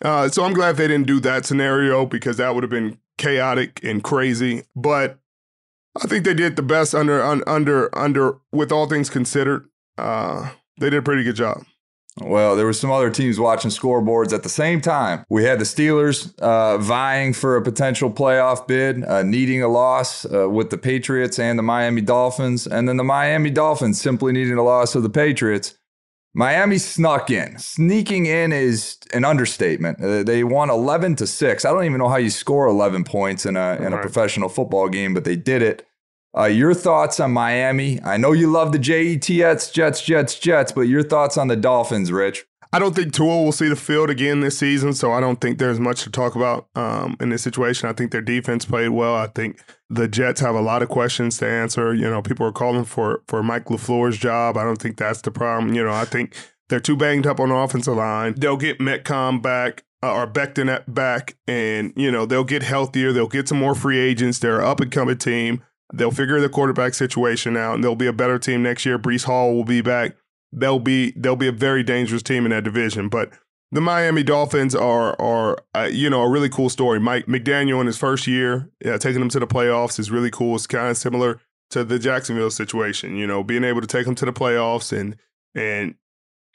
Uh, 0.00 0.28
so 0.28 0.42
I'm 0.42 0.52
glad 0.52 0.76
they 0.76 0.88
didn't 0.88 1.06
do 1.06 1.20
that 1.20 1.46
scenario 1.46 2.04
because 2.06 2.38
that 2.38 2.56
would 2.56 2.64
have 2.64 2.70
been 2.70 2.98
chaotic 3.18 3.78
and 3.84 4.02
crazy. 4.02 4.64
But 4.74 5.20
I 6.02 6.06
think 6.08 6.24
they 6.24 6.34
did 6.34 6.56
the 6.56 6.62
best 6.62 6.94
under 6.94 7.22
un, 7.22 7.42
under 7.46 7.96
under 7.96 8.38
with 8.50 8.72
all 8.72 8.88
things 8.88 9.10
considered. 9.10 9.68
Uh, 9.98 10.50
they 10.78 10.90
did 10.90 10.98
a 10.98 11.02
pretty 11.02 11.22
good 11.22 11.36
job. 11.36 11.64
Well, 12.20 12.56
there 12.56 12.66
were 12.66 12.74
some 12.74 12.90
other 12.90 13.08
teams 13.10 13.40
watching 13.40 13.70
scoreboards 13.70 14.34
at 14.34 14.42
the 14.42 14.48
same 14.50 14.82
time. 14.82 15.24
We 15.30 15.44
had 15.44 15.58
the 15.58 15.64
Steelers 15.64 16.38
uh, 16.40 16.76
vying 16.76 17.32
for 17.32 17.56
a 17.56 17.62
potential 17.62 18.10
playoff 18.10 18.66
bid, 18.66 19.02
uh, 19.04 19.22
needing 19.22 19.62
a 19.62 19.68
loss 19.68 20.26
uh, 20.26 20.48
with 20.50 20.68
the 20.68 20.76
Patriots 20.76 21.38
and 21.38 21.58
the 21.58 21.62
Miami 21.62 22.02
Dolphins, 22.02 22.66
and 22.66 22.86
then 22.86 22.98
the 22.98 23.04
Miami 23.04 23.48
Dolphins 23.48 23.98
simply 23.98 24.32
needing 24.32 24.58
a 24.58 24.62
loss 24.62 24.94
of 24.94 25.02
the 25.02 25.08
Patriots. 25.10 25.74
Miami 26.34 26.78
snuck 26.78 27.30
in. 27.30 27.58
Sneaking 27.58 28.26
in 28.26 28.52
is 28.52 28.98
an 29.12 29.24
understatement. 29.24 30.02
Uh, 30.02 30.22
they 30.22 30.44
won 30.44 30.70
11 30.70 31.16
to 31.16 31.26
6. 31.26 31.64
I 31.64 31.70
don't 31.70 31.84
even 31.84 31.98
know 31.98 32.08
how 32.08 32.16
you 32.16 32.30
score 32.30 32.66
11 32.66 33.04
points 33.04 33.44
in 33.46 33.56
a 33.56 33.76
in 33.76 33.92
a 33.92 33.96
Right. 33.96 34.02
professional 34.02 34.48
football 34.48 34.88
game, 34.88 35.12
but 35.14 35.24
they 35.24 35.36
did 35.36 35.60
it. 35.62 35.86
Uh, 36.36 36.44
your 36.44 36.72
thoughts 36.72 37.20
on 37.20 37.32
Miami? 37.32 38.00
I 38.02 38.16
know 38.16 38.32
you 38.32 38.50
love 38.50 38.72
the 38.72 38.78
Jets, 38.78 39.70
Jets, 39.70 40.02
Jets, 40.02 40.38
Jets, 40.38 40.72
but 40.72 40.82
your 40.82 41.02
thoughts 41.02 41.36
on 41.36 41.48
the 41.48 41.56
Dolphins, 41.56 42.10
Rich? 42.10 42.46
I 42.74 42.78
don't 42.78 42.96
think 42.96 43.12
Tua 43.12 43.42
will 43.42 43.52
see 43.52 43.68
the 43.68 43.76
field 43.76 44.08
again 44.08 44.40
this 44.40 44.56
season, 44.56 44.94
so 44.94 45.12
I 45.12 45.20
don't 45.20 45.42
think 45.42 45.58
there's 45.58 45.78
much 45.78 46.04
to 46.04 46.10
talk 46.10 46.34
about 46.34 46.68
um, 46.74 47.18
in 47.20 47.28
this 47.28 47.42
situation. 47.42 47.90
I 47.90 47.92
think 47.92 48.12
their 48.12 48.22
defense 48.22 48.64
played 48.64 48.88
well. 48.88 49.14
I 49.14 49.26
think 49.26 49.62
the 49.90 50.08
Jets 50.08 50.40
have 50.40 50.54
a 50.54 50.62
lot 50.62 50.80
of 50.80 50.88
questions 50.88 51.36
to 51.38 51.46
answer. 51.46 51.92
You 51.92 52.08
know, 52.08 52.22
people 52.22 52.46
are 52.46 52.52
calling 52.52 52.84
for 52.84 53.22
for 53.28 53.42
Mike 53.42 53.66
LaFleur's 53.66 54.16
job. 54.16 54.56
I 54.56 54.64
don't 54.64 54.80
think 54.80 54.96
that's 54.96 55.20
the 55.20 55.30
problem. 55.30 55.74
You 55.74 55.84
know, 55.84 55.92
I 55.92 56.06
think 56.06 56.34
they're 56.70 56.80
too 56.80 56.96
banged 56.96 57.26
up 57.26 57.40
on 57.40 57.50
the 57.50 57.54
offensive 57.54 57.94
line. 57.94 58.36
They'll 58.38 58.56
get 58.56 58.80
Metcalf 58.80 59.42
back 59.42 59.84
uh, 60.02 60.14
or 60.14 60.26
Becton 60.26 60.82
back, 60.88 61.36
and 61.46 61.92
you 61.94 62.10
know 62.10 62.24
they'll 62.24 62.42
get 62.42 62.62
healthier. 62.62 63.12
They'll 63.12 63.28
get 63.28 63.48
some 63.48 63.58
more 63.58 63.74
free 63.74 63.98
agents. 63.98 64.38
They're 64.38 64.60
an 64.60 64.66
up 64.66 64.80
and 64.80 64.90
coming 64.90 65.18
team. 65.18 65.62
They'll 65.92 66.10
figure 66.10 66.40
the 66.40 66.48
quarterback 66.48 66.94
situation 66.94 67.56
out, 67.56 67.74
and 67.74 67.84
they'll 67.84 67.94
be 67.94 68.06
a 68.06 68.12
better 68.12 68.38
team 68.38 68.62
next 68.62 68.86
year. 68.86 68.98
Breece 68.98 69.24
Hall 69.24 69.54
will 69.54 69.64
be 69.64 69.82
back. 69.82 70.16
They'll 70.52 70.78
be 70.78 71.12
they'll 71.12 71.36
be 71.36 71.48
a 71.48 71.52
very 71.52 71.82
dangerous 71.82 72.22
team 72.22 72.44
in 72.44 72.50
that 72.50 72.64
division. 72.64 73.08
But 73.08 73.32
the 73.70 73.80
Miami 73.80 74.22
Dolphins 74.22 74.74
are 74.74 75.20
are 75.20 75.58
uh, 75.74 75.88
you 75.90 76.08
know 76.08 76.22
a 76.22 76.30
really 76.30 76.48
cool 76.48 76.68
story. 76.68 77.00
Mike 77.00 77.26
McDaniel 77.26 77.80
in 77.80 77.86
his 77.86 77.98
first 77.98 78.26
year, 78.26 78.70
yeah, 78.84 78.98
taking 78.98 79.20
them 79.20 79.28
to 79.30 79.40
the 79.40 79.46
playoffs 79.46 79.98
is 79.98 80.10
really 80.10 80.30
cool. 80.30 80.56
It's 80.56 80.66
kind 80.66 80.88
of 80.88 80.96
similar 80.96 81.40
to 81.70 81.84
the 81.84 81.98
Jacksonville 81.98 82.50
situation. 82.50 83.16
You 83.16 83.26
know, 83.26 83.42
being 83.42 83.64
able 83.64 83.80
to 83.80 83.86
take 83.86 84.06
them 84.06 84.14
to 84.16 84.24
the 84.24 84.32
playoffs 84.32 84.96
and 84.96 85.16
and 85.54 85.94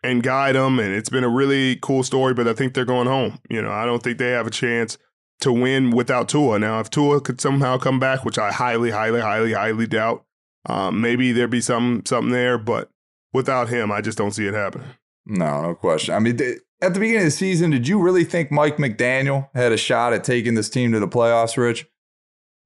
and 0.03 0.21
guide 0.23 0.55
them, 0.55 0.79
and 0.79 0.93
it's 0.93 1.09
been 1.09 1.23
a 1.23 1.29
really 1.29 1.77
cool 1.77 2.03
story. 2.03 2.33
But 2.33 2.47
I 2.47 2.53
think 2.53 2.73
they're 2.73 2.85
going 2.85 3.07
home. 3.07 3.39
You 3.49 3.61
know, 3.61 3.71
I 3.71 3.85
don't 3.85 4.01
think 4.01 4.17
they 4.17 4.31
have 4.31 4.47
a 4.47 4.51
chance 4.51 4.97
to 5.41 5.51
win 5.51 5.91
without 5.91 6.29
Tua. 6.29 6.59
Now, 6.59 6.79
if 6.79 6.89
Tua 6.89 7.21
could 7.21 7.39
somehow 7.41 7.77
come 7.77 7.99
back, 7.99 8.25
which 8.25 8.37
I 8.37 8.51
highly, 8.51 8.91
highly, 8.91 9.21
highly, 9.21 9.53
highly 9.53 9.87
doubt, 9.87 10.25
um, 10.67 10.99
maybe 11.01 11.31
there'd 11.31 11.49
be 11.49 11.61
some 11.61 12.03
something 12.05 12.31
there. 12.31 12.57
But 12.57 12.89
without 13.33 13.69
him, 13.69 13.91
I 13.91 14.01
just 14.01 14.17
don't 14.17 14.31
see 14.31 14.47
it 14.47 14.53
happening. 14.53 14.87
No, 15.25 15.61
no 15.61 15.75
question. 15.75 16.15
I 16.15 16.19
mean, 16.19 16.37
th- 16.37 16.59
at 16.81 16.93
the 16.93 16.99
beginning 16.99 17.21
of 17.21 17.25
the 17.27 17.31
season, 17.31 17.71
did 17.71 17.87
you 17.87 17.99
really 18.01 18.23
think 18.23 18.51
Mike 18.51 18.77
McDaniel 18.77 19.49
had 19.53 19.71
a 19.71 19.77
shot 19.77 20.13
at 20.13 20.23
taking 20.23 20.53
this 20.55 20.69
team 20.69 20.91
to 20.93 20.99
the 20.99 21.07
playoffs, 21.07 21.57
Rich? 21.57 21.87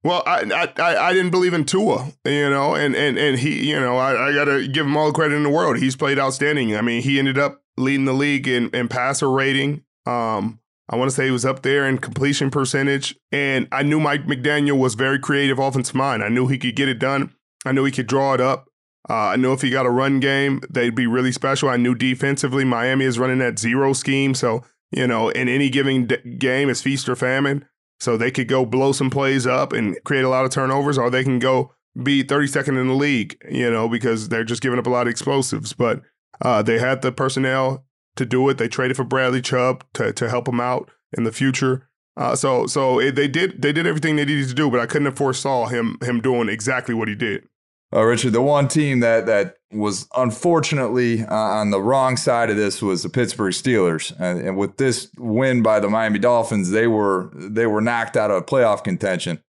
Well, 0.04 0.22
I, 0.26 0.42
I 0.78 1.08
I- 1.08 1.12
didn't 1.12 1.30
believe 1.30 1.54
in 1.54 1.64
Tua, 1.64 2.08
you 2.24 2.50
know, 2.50 2.74
and 2.74 2.96
and 2.96 3.16
and 3.18 3.38
he, 3.38 3.68
you 3.70 3.78
know, 3.78 3.98
I, 3.98 4.28
I 4.28 4.32
got 4.34 4.46
to 4.46 4.66
give 4.66 4.84
him 4.86 4.96
all 4.96 5.06
the 5.06 5.12
credit 5.12 5.36
in 5.36 5.44
the 5.44 5.50
world. 5.50 5.78
He's 5.78 5.94
played 5.96 6.18
outstanding. 6.18 6.76
I 6.76 6.80
mean, 6.82 7.02
he 7.02 7.18
ended 7.20 7.38
up 7.38 7.62
leading 7.76 8.04
the 8.06 8.12
league 8.12 8.48
in, 8.48 8.68
in 8.70 8.88
passer 8.88 9.30
rating. 9.30 9.84
Um, 10.04 10.58
I 10.92 10.96
want 10.96 11.10
to 11.10 11.14
say 11.16 11.24
he 11.24 11.30
was 11.30 11.46
up 11.46 11.62
there 11.62 11.88
in 11.88 11.96
completion 11.96 12.50
percentage, 12.50 13.16
and 13.32 13.66
I 13.72 13.82
knew 13.82 13.98
Mike 13.98 14.26
McDaniel 14.26 14.78
was 14.78 14.94
very 14.94 15.18
creative 15.18 15.58
offensive 15.58 15.94
mind. 15.94 16.22
I 16.22 16.28
knew 16.28 16.46
he 16.46 16.58
could 16.58 16.76
get 16.76 16.88
it 16.90 16.98
done. 16.98 17.34
I 17.64 17.72
knew 17.72 17.84
he 17.84 17.92
could 17.92 18.06
draw 18.06 18.34
it 18.34 18.40
up. 18.40 18.66
Uh, 19.08 19.14
I 19.14 19.36
knew 19.36 19.52
if 19.52 19.62
he 19.62 19.70
got 19.70 19.86
a 19.86 19.90
run 19.90 20.20
game, 20.20 20.60
they'd 20.70 20.94
be 20.94 21.06
really 21.06 21.32
special. 21.32 21.70
I 21.70 21.78
knew 21.78 21.94
defensively, 21.94 22.64
Miami 22.64 23.06
is 23.06 23.18
running 23.18 23.38
that 23.38 23.58
zero 23.58 23.94
scheme, 23.94 24.34
so 24.34 24.64
you 24.92 25.06
know, 25.06 25.30
in 25.30 25.48
any 25.48 25.70
given 25.70 26.06
d- 26.06 26.18
game, 26.38 26.68
it's 26.68 26.82
feast 26.82 27.08
or 27.08 27.16
famine. 27.16 27.64
So 27.98 28.16
they 28.16 28.30
could 28.30 28.48
go 28.48 28.66
blow 28.66 28.92
some 28.92 29.10
plays 29.10 29.46
up 29.46 29.72
and 29.72 29.96
create 30.04 30.24
a 30.24 30.28
lot 30.28 30.44
of 30.44 30.50
turnovers, 30.50 30.98
or 30.98 31.08
they 31.08 31.24
can 31.24 31.38
go 31.38 31.72
be 32.00 32.22
32nd 32.22 32.80
in 32.80 32.88
the 32.88 32.94
league, 32.94 33.38
you 33.50 33.70
know, 33.70 33.88
because 33.88 34.28
they're 34.28 34.44
just 34.44 34.60
giving 34.60 34.78
up 34.78 34.86
a 34.86 34.90
lot 34.90 35.06
of 35.06 35.10
explosives. 35.10 35.72
But 35.72 36.02
uh, 36.42 36.62
they 36.62 36.78
had 36.78 37.00
the 37.00 37.12
personnel 37.12 37.86
to 38.16 38.26
do 38.26 38.48
it. 38.48 38.58
They 38.58 38.68
traded 38.68 38.96
for 38.96 39.04
Bradley 39.04 39.42
Chubb 39.42 39.84
to 39.94 40.12
to 40.12 40.28
help 40.28 40.46
them 40.46 40.60
out 40.60 40.90
in 41.16 41.24
the 41.24 41.32
future. 41.32 41.88
Uh, 42.16 42.36
so 42.36 42.66
so 42.66 42.98
it, 42.98 43.14
they 43.14 43.28
did 43.28 43.62
they 43.62 43.72
did 43.72 43.86
everything 43.86 44.16
they 44.16 44.24
needed 44.24 44.48
to 44.48 44.54
do, 44.54 44.70
but 44.70 44.80
I 44.80 44.86
couldn't 44.86 45.06
have 45.06 45.16
foresaw 45.16 45.66
him 45.66 45.98
him 46.02 46.20
doing 46.20 46.48
exactly 46.48 46.94
what 46.94 47.08
he 47.08 47.14
did. 47.14 47.48
Uh, 47.94 48.04
Richard, 48.04 48.32
the 48.32 48.42
one 48.42 48.68
team 48.68 49.00
that 49.00 49.26
that 49.26 49.56
was 49.70 50.08
unfortunately 50.16 51.24
uh, 51.24 51.34
on 51.34 51.70
the 51.70 51.80
wrong 51.80 52.16
side 52.16 52.50
of 52.50 52.56
this 52.56 52.80
was 52.80 53.02
the 53.02 53.08
Pittsburgh 53.08 53.52
Steelers, 53.52 54.18
and, 54.18 54.40
and, 54.40 54.56
with 54.56 54.76
this 54.78 55.10
win 55.18 55.62
by 55.62 55.80
the 55.80 55.88
Miami 55.88 56.18
Dolphins, 56.18 56.70
they 56.70 56.86
were 56.86 57.30
they 57.34 57.66
were 57.66 57.80
knocked 57.80 58.16
out 58.16 58.30
of 58.30 58.46
playoff 58.46 58.82
contention. 58.82 59.42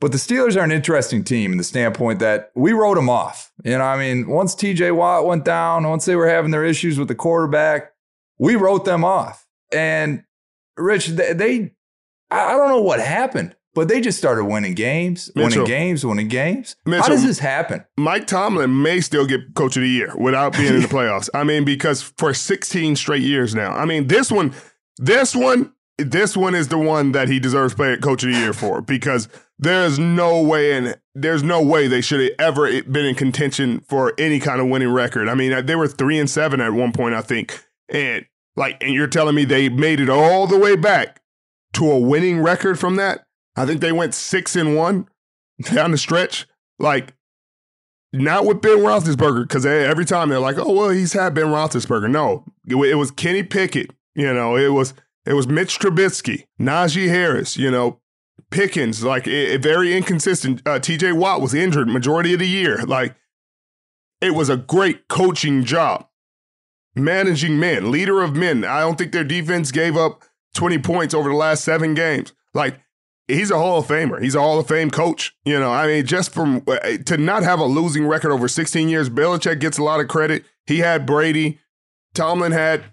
But 0.00 0.10
the 0.10 0.18
Steelers 0.18 0.56
are 0.56 0.64
an 0.64 0.72
interesting 0.72 1.22
team 1.22 1.52
in 1.52 1.58
the 1.58 1.64
standpoint 1.64 2.18
that 2.18 2.50
we 2.56 2.72
wrote 2.72 2.96
them 2.96 3.08
off. 3.08 3.52
You 3.64 3.78
know, 3.78 3.84
I 3.84 3.96
mean, 3.96 4.28
once 4.28 4.56
T.J. 4.56 4.90
Watt 4.90 5.26
went 5.26 5.44
down, 5.44 5.88
once 5.88 6.06
they 6.06 6.16
were 6.16 6.28
having 6.28 6.50
their 6.50 6.64
issues 6.64 6.98
with 6.98 7.06
the 7.06 7.14
quarterback, 7.14 7.91
we 8.42 8.56
wrote 8.56 8.84
them 8.84 9.04
off. 9.04 9.46
And 9.72 10.24
Rich, 10.76 11.08
they, 11.08 11.32
they 11.32 11.74
I 12.30 12.52
don't 12.52 12.68
know 12.68 12.82
what 12.82 13.00
happened. 13.00 13.54
But 13.74 13.88
they 13.88 14.02
just 14.02 14.18
started 14.18 14.44
winning 14.44 14.74
games, 14.74 15.30
Mitchell, 15.34 15.62
winning 15.62 15.64
games, 15.64 16.04
winning 16.04 16.28
games. 16.28 16.76
Mitchell, 16.84 17.04
How 17.04 17.08
does 17.08 17.24
this 17.24 17.38
happen? 17.38 17.86
Mike 17.96 18.26
Tomlin 18.26 18.82
may 18.82 19.00
still 19.00 19.24
get 19.24 19.54
coach 19.54 19.76
of 19.76 19.82
the 19.82 19.88
year 19.88 20.14
without 20.14 20.52
being 20.52 20.74
in 20.74 20.82
the 20.82 20.88
playoffs. 20.88 21.30
I 21.32 21.42
mean, 21.42 21.64
because 21.64 22.02
for 22.02 22.34
16 22.34 22.96
straight 22.96 23.22
years 23.22 23.54
now. 23.54 23.72
I 23.72 23.86
mean, 23.86 24.08
this 24.08 24.30
one, 24.30 24.52
this 24.98 25.34
one, 25.34 25.72
this 25.96 26.36
one 26.36 26.54
is 26.54 26.68
the 26.68 26.76
one 26.76 27.12
that 27.12 27.28
he 27.28 27.40
deserves 27.40 27.72
play 27.72 27.96
coach 27.96 28.24
of 28.24 28.30
the 28.30 28.36
year 28.36 28.52
for 28.52 28.82
because 28.82 29.26
there's 29.58 29.98
no 29.98 30.42
way 30.42 30.72
and 30.72 30.94
there's 31.14 31.42
no 31.42 31.62
way 31.62 31.88
they 31.88 32.02
should 32.02 32.20
have 32.20 32.32
ever 32.38 32.82
been 32.82 33.06
in 33.06 33.14
contention 33.14 33.80
for 33.88 34.12
any 34.18 34.38
kind 34.38 34.60
of 34.60 34.66
winning 34.66 34.92
record. 34.92 35.30
I 35.30 35.34
mean, 35.34 35.64
they 35.64 35.76
were 35.76 35.88
three 35.88 36.18
and 36.18 36.28
seven 36.28 36.60
at 36.60 36.74
one 36.74 36.92
point, 36.92 37.14
I 37.14 37.22
think, 37.22 37.58
and 37.88 38.26
like, 38.56 38.82
and 38.82 38.92
you're 38.94 39.06
telling 39.06 39.34
me 39.34 39.44
they 39.44 39.68
made 39.68 40.00
it 40.00 40.08
all 40.08 40.46
the 40.46 40.58
way 40.58 40.76
back 40.76 41.20
to 41.74 41.90
a 41.90 41.98
winning 41.98 42.40
record 42.40 42.78
from 42.78 42.96
that? 42.96 43.24
I 43.56 43.66
think 43.66 43.80
they 43.80 43.92
went 43.92 44.14
six 44.14 44.56
and 44.56 44.76
one 44.76 45.08
down 45.74 45.90
the 45.90 45.98
stretch. 45.98 46.46
Like, 46.78 47.14
not 48.12 48.44
with 48.44 48.60
Ben 48.60 48.78
Roethlisberger, 48.78 49.42
because 49.42 49.64
every 49.64 50.04
time 50.04 50.28
they're 50.28 50.38
like, 50.38 50.58
"Oh 50.58 50.72
well, 50.72 50.90
he's 50.90 51.14
had 51.14 51.34
Ben 51.34 51.46
Roethlisberger." 51.46 52.10
No, 52.10 52.44
it, 52.66 52.76
it, 52.76 52.94
was 52.94 53.10
Kenny 53.10 53.42
Pickett. 53.42 53.90
You 54.14 54.32
know, 54.34 54.56
it 54.56 54.68
was 54.68 54.92
it 55.24 55.32
was 55.32 55.48
Mitch 55.48 55.78
Trubisky, 55.78 56.44
Najee 56.60 57.08
Harris. 57.08 57.56
You 57.56 57.70
know, 57.70 58.00
Pickens. 58.50 59.02
Like, 59.02 59.26
it, 59.26 59.50
it 59.50 59.62
very 59.62 59.96
inconsistent. 59.96 60.62
Uh, 60.66 60.78
T.J. 60.78 61.12
Watt 61.12 61.40
was 61.40 61.54
injured 61.54 61.88
majority 61.88 62.32
of 62.32 62.38
the 62.38 62.48
year. 62.48 62.84
Like, 62.84 63.16
it 64.20 64.34
was 64.34 64.48
a 64.48 64.56
great 64.56 65.08
coaching 65.08 65.64
job, 65.64 66.06
managing 66.94 67.58
men, 67.58 67.90
leader 67.90 68.22
of 68.22 68.36
men. 68.36 68.64
I 68.64 68.80
don't 68.80 68.96
think 68.96 69.12
their 69.12 69.24
defense 69.24 69.70
gave 69.70 69.96
up 69.96 70.22
twenty 70.54 70.78
points 70.78 71.14
over 71.14 71.28
the 71.28 71.36
last 71.36 71.64
seven 71.64 71.94
games. 71.94 72.32
Like 72.54 72.78
he's 73.28 73.50
a 73.50 73.58
Hall 73.58 73.78
of 73.78 73.86
Famer. 73.86 74.20
He's 74.22 74.34
a 74.34 74.40
Hall 74.40 74.58
of 74.58 74.68
Fame 74.68 74.90
coach. 74.90 75.34
You 75.44 75.58
know, 75.58 75.70
I 75.70 75.86
mean, 75.86 76.06
just 76.06 76.32
from 76.32 76.62
uh, 76.66 76.78
to 77.06 77.16
not 77.16 77.42
have 77.42 77.60
a 77.60 77.64
losing 77.64 78.06
record 78.06 78.32
over 78.32 78.48
16 78.48 78.88
years, 78.88 79.08
Belichick 79.08 79.60
gets 79.60 79.78
a 79.78 79.82
lot 79.82 80.00
of 80.00 80.08
credit. 80.08 80.44
He 80.66 80.78
had 80.78 81.06
Brady. 81.06 81.58
Tomlin 82.14 82.52
had 82.52 82.84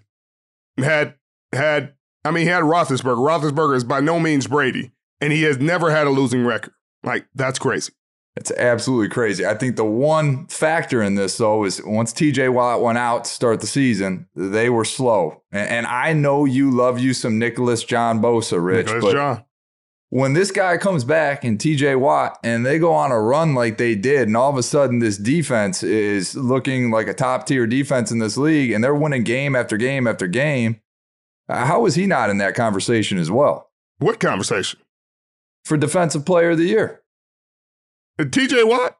had 0.78 1.14
had. 1.52 1.94
I 2.24 2.30
mean, 2.30 2.44
he 2.44 2.50
had 2.50 2.64
Roethlisberger. 2.64 3.16
Roethlisberger 3.16 3.76
is 3.76 3.84
by 3.84 4.00
no 4.00 4.20
means 4.20 4.46
Brady, 4.46 4.92
and 5.20 5.32
he 5.32 5.42
has 5.44 5.58
never 5.58 5.90
had 5.90 6.06
a 6.06 6.10
losing 6.10 6.44
record. 6.44 6.74
Like 7.02 7.26
that's 7.34 7.58
crazy. 7.58 7.92
It's 8.36 8.52
absolutely 8.52 9.08
crazy. 9.08 9.44
I 9.44 9.54
think 9.54 9.76
the 9.76 9.84
one 9.84 10.46
factor 10.46 11.02
in 11.02 11.16
this, 11.16 11.36
though, 11.36 11.64
is 11.64 11.82
once 11.84 12.12
TJ 12.12 12.52
Watt 12.52 12.80
went 12.80 12.96
out 12.96 13.24
to 13.24 13.30
start 13.30 13.60
the 13.60 13.66
season, 13.66 14.28
they 14.36 14.70
were 14.70 14.84
slow. 14.84 15.42
And, 15.50 15.68
and 15.68 15.86
I 15.86 16.12
know 16.12 16.44
you 16.44 16.70
love 16.70 17.00
you 17.00 17.12
some 17.12 17.38
Nicholas 17.38 17.82
John 17.82 18.20
Bosa, 18.20 18.62
Rich. 18.62 18.86
Nicholas 18.86 19.04
but 19.04 19.12
John 19.12 19.44
when 20.10 20.32
this 20.32 20.50
guy 20.50 20.76
comes 20.76 21.04
back 21.04 21.44
and 21.44 21.58
TJ 21.58 21.98
Watt 21.98 22.38
and 22.42 22.66
they 22.66 22.78
go 22.78 22.92
on 22.92 23.12
a 23.12 23.20
run 23.20 23.54
like 23.54 23.78
they 23.78 23.94
did, 23.94 24.26
and 24.26 24.36
all 24.36 24.50
of 24.50 24.58
a 24.58 24.62
sudden 24.62 24.98
this 24.98 25.16
defense 25.16 25.82
is 25.82 26.36
looking 26.36 26.90
like 26.90 27.06
a 27.06 27.14
top 27.14 27.46
tier 27.46 27.66
defense 27.66 28.10
in 28.10 28.18
this 28.18 28.36
league 28.36 28.72
and 28.72 28.82
they're 28.84 28.94
winning 28.94 29.24
game 29.24 29.54
after 29.56 29.76
game 29.76 30.06
after 30.06 30.26
game, 30.26 30.80
uh, 31.48 31.64
how 31.64 31.86
is 31.86 31.94
he 31.94 32.06
not 32.06 32.28
in 32.28 32.38
that 32.38 32.54
conversation 32.54 33.18
as 33.18 33.30
well? 33.30 33.70
What 33.98 34.18
conversation? 34.20 34.80
For 35.64 35.76
Defensive 35.76 36.26
Player 36.26 36.50
of 36.50 36.58
the 36.58 36.64
Year. 36.64 36.99
TJ 38.24 38.68
Watt? 38.68 38.96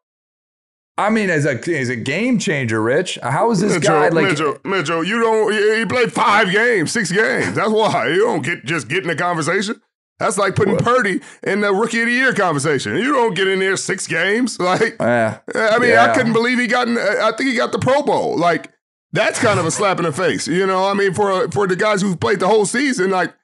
I 1.01 1.09
mean, 1.09 1.31
as 1.31 1.47
a 1.47 1.53
as 1.79 1.89
a 1.89 1.97
game 1.97 2.39
changer, 2.39 2.83
Rich. 2.83 3.19
How 3.23 3.51
is 3.51 3.61
this 3.61 3.73
Mitchell, 3.75 3.95
guy 3.95 4.09
like 4.11 4.27
Mitchell? 4.27 4.59
Mitchell, 4.65 5.03
you 5.03 5.21
don't. 5.21 5.79
He 5.79 5.87
played 5.87 6.13
five 6.13 6.53
games, 6.53 6.93
six 6.93 7.11
games. 7.11 7.55
That's 7.55 7.71
why 7.71 8.09
you 8.09 8.21
don't 8.21 8.45
get 8.45 8.67
just 8.67 8.89
get 8.89 9.03
in 9.03 9.09
the 9.09 9.17
conversation. 9.17 9.81
That's 10.19 10.37
like 10.37 10.55
putting 10.55 10.75
what? 10.75 10.85
Purdy 10.85 11.23
in 11.43 11.63
the 11.63 11.73
rookie 11.73 12.03
of 12.03 12.07
the 12.07 12.13
year 12.13 12.35
conversation. 12.35 12.95
You 12.97 13.15
don't 13.15 13.33
get 13.33 13.49
in 13.49 13.59
there 13.61 13.77
six 13.79 14.07
games. 14.07 14.59
Like, 14.71 15.01
uh, 15.01 15.39
I 15.55 15.79
mean, 15.79 15.91
yeah. 15.91 16.05
I 16.05 16.15
couldn't 16.15 16.35
believe 16.35 16.59
he 16.59 16.67
got. 16.67 16.87
In, 16.87 16.99
I 16.99 17.33
think 17.37 17.49
he 17.51 17.57
got 17.57 17.73
the 17.73 17.79
Pro 17.79 18.03
Bowl. 18.03 18.37
Like, 18.37 18.71
that's 19.13 19.41
kind 19.41 19.59
of 19.59 19.65
a 19.65 19.71
slap 19.71 19.99
in 19.99 20.05
the 20.05 20.13
face. 20.13 20.47
You 20.47 20.67
know, 20.67 20.87
I 20.87 20.93
mean, 20.93 21.15
for 21.15 21.51
for 21.51 21.67
the 21.67 21.77
guys 21.77 22.03
who've 22.03 22.21
played 22.21 22.41
the 22.41 22.47
whole 22.47 22.67
season, 22.67 23.11
like 23.11 23.35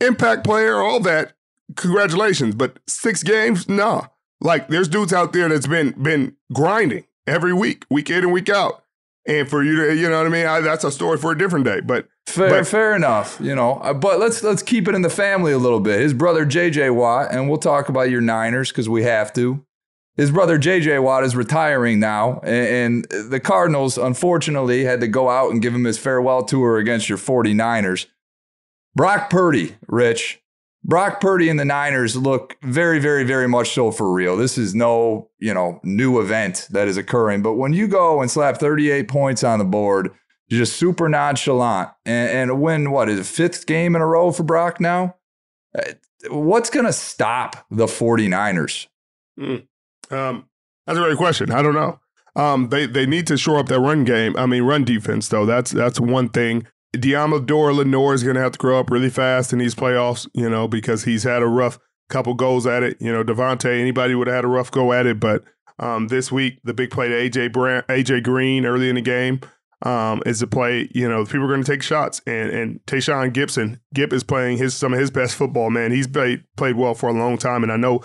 impact 0.00 0.44
player, 0.44 0.76
all 0.80 1.00
that. 1.00 1.32
Congratulations, 1.74 2.54
but 2.54 2.78
six 2.86 3.22
games, 3.22 3.68
nah. 3.68 4.06
Like, 4.40 4.68
there's 4.68 4.88
dudes 4.88 5.12
out 5.12 5.32
there 5.32 5.48
that's 5.48 5.66
been 5.66 5.90
been 6.02 6.36
grinding 6.52 7.04
every 7.26 7.52
week, 7.52 7.84
week 7.90 8.10
in 8.10 8.18
and 8.18 8.32
week 8.32 8.48
out. 8.48 8.82
And 9.26 9.48
for 9.48 9.62
you 9.62 9.76
to, 9.76 9.96
you 9.96 10.08
know 10.08 10.18
what 10.18 10.26
I 10.26 10.30
mean? 10.30 10.46
I, 10.46 10.60
that's 10.60 10.84
a 10.84 10.92
story 10.92 11.18
for 11.18 11.32
a 11.32 11.38
different 11.38 11.64
day. 11.64 11.80
But 11.80 12.06
fair, 12.26 12.48
but, 12.48 12.66
fair 12.66 12.94
enough, 12.94 13.38
you 13.40 13.54
know. 13.54 13.74
Uh, 13.76 13.92
but 13.92 14.20
let's 14.20 14.42
let's 14.42 14.62
keep 14.62 14.86
it 14.86 14.94
in 14.94 15.02
the 15.02 15.10
family 15.10 15.52
a 15.52 15.58
little 15.58 15.80
bit. 15.80 16.00
His 16.00 16.14
brother 16.14 16.44
J.J. 16.44 16.90
Watt, 16.90 17.32
and 17.32 17.48
we'll 17.48 17.58
talk 17.58 17.88
about 17.88 18.10
your 18.10 18.20
Niners 18.20 18.70
because 18.70 18.88
we 18.88 19.02
have 19.02 19.32
to. 19.34 19.64
His 20.16 20.30
brother 20.30 20.58
J.J. 20.58 21.00
Watt 21.00 21.24
is 21.24 21.34
retiring 21.34 21.98
now, 21.98 22.40
and, 22.42 23.04
and 23.12 23.30
the 23.30 23.40
Cardinals 23.40 23.98
unfortunately 23.98 24.84
had 24.84 25.00
to 25.00 25.08
go 25.08 25.28
out 25.28 25.50
and 25.50 25.60
give 25.60 25.74
him 25.74 25.84
his 25.84 25.98
farewell 25.98 26.44
tour 26.44 26.78
against 26.78 27.08
your 27.08 27.18
49ers. 27.18 28.06
Brock 28.94 29.28
Purdy, 29.28 29.76
Rich, 29.88 30.40
Brock 30.84 31.20
Purdy 31.20 31.48
and 31.48 31.58
the 31.58 31.64
Niners 31.64 32.16
look 32.16 32.56
very, 32.62 32.98
very, 32.98 33.24
very 33.24 33.48
much 33.48 33.74
so 33.74 33.90
for 33.90 34.12
real. 34.12 34.36
This 34.36 34.56
is 34.56 34.74
no, 34.74 35.30
you 35.38 35.52
know, 35.52 35.80
new 35.82 36.20
event 36.20 36.68
that 36.70 36.86
is 36.86 36.96
occurring. 36.96 37.42
But 37.42 37.54
when 37.54 37.72
you 37.72 37.88
go 37.88 38.20
and 38.20 38.30
slap 38.30 38.58
38 38.58 39.08
points 39.08 39.42
on 39.42 39.58
the 39.58 39.64
board, 39.64 40.10
just 40.48 40.76
super 40.76 41.08
nonchalant 41.08 41.90
and, 42.04 42.50
and 42.50 42.60
win 42.60 42.92
what 42.92 43.08
is 43.08 43.18
it, 43.18 43.26
fifth 43.26 43.66
game 43.66 43.96
in 43.96 44.02
a 44.02 44.06
row 44.06 44.30
for 44.30 44.44
Brock 44.44 44.80
now? 44.80 45.16
Uh, 45.76 45.92
what's 46.30 46.70
going 46.70 46.86
to 46.86 46.92
stop 46.92 47.66
the 47.70 47.86
49ers? 47.86 48.86
Mm. 49.38 49.66
Um, 50.10 50.48
that's 50.86 50.98
a 50.98 51.02
great 51.02 51.16
question. 51.16 51.50
I 51.50 51.62
don't 51.62 51.74
know. 51.74 51.98
Um, 52.36 52.68
they 52.68 52.84
they 52.84 53.06
need 53.06 53.26
to 53.28 53.38
shore 53.38 53.58
up 53.58 53.68
that 53.68 53.80
run 53.80 54.04
game. 54.04 54.36
I 54.36 54.44
mean, 54.44 54.62
run 54.62 54.84
defense 54.84 55.28
though. 55.28 55.46
That's 55.46 55.70
that's 55.70 55.98
one 55.98 56.28
thing. 56.28 56.66
Deommodo 56.96 57.74
Lenoir 57.74 58.14
is 58.14 58.22
going 58.22 58.36
to 58.36 58.42
have 58.42 58.52
to 58.52 58.58
grow 58.58 58.78
up 58.80 58.90
really 58.90 59.10
fast 59.10 59.52
in 59.52 59.58
these 59.58 59.74
playoffs, 59.74 60.28
you 60.34 60.48
know, 60.48 60.68
because 60.68 61.04
he's 61.04 61.22
had 61.22 61.42
a 61.42 61.46
rough 61.46 61.78
couple 62.08 62.34
goals 62.34 62.66
at 62.66 62.82
it. 62.82 62.96
You 63.00 63.12
know, 63.12 63.24
Davante, 63.24 63.80
anybody 63.80 64.14
would 64.14 64.26
have 64.26 64.36
had 64.36 64.44
a 64.44 64.48
rough 64.48 64.70
go 64.70 64.92
at 64.92 65.06
it, 65.06 65.20
but 65.20 65.44
um, 65.78 66.08
this 66.08 66.32
week 66.32 66.58
the 66.64 66.74
big 66.74 66.90
play 66.90 67.08
to 67.08 67.14
AJ 67.14 67.52
AJ 67.86 68.22
Green 68.22 68.64
early 68.64 68.88
in 68.88 68.94
the 68.94 69.02
game 69.02 69.40
um, 69.82 70.22
is 70.24 70.40
a 70.42 70.46
play. 70.46 70.88
You 70.94 71.08
know, 71.08 71.24
people 71.24 71.44
are 71.44 71.48
going 71.48 71.62
to 71.62 71.70
take 71.70 71.82
shots, 71.82 72.20
and 72.26 72.50
and 72.50 72.80
Tashaun 72.86 73.32
Gipson, 73.32 73.80
Gip 73.94 74.12
is 74.12 74.24
playing 74.24 74.58
his 74.58 74.74
some 74.74 74.92
of 74.92 75.00
his 75.00 75.10
best 75.10 75.34
football. 75.34 75.70
Man, 75.70 75.92
he's 75.92 76.06
played 76.06 76.44
played 76.56 76.76
well 76.76 76.94
for 76.94 77.08
a 77.08 77.12
long 77.12 77.36
time, 77.38 77.62
and 77.62 77.72
I 77.72 77.76
know 77.76 78.02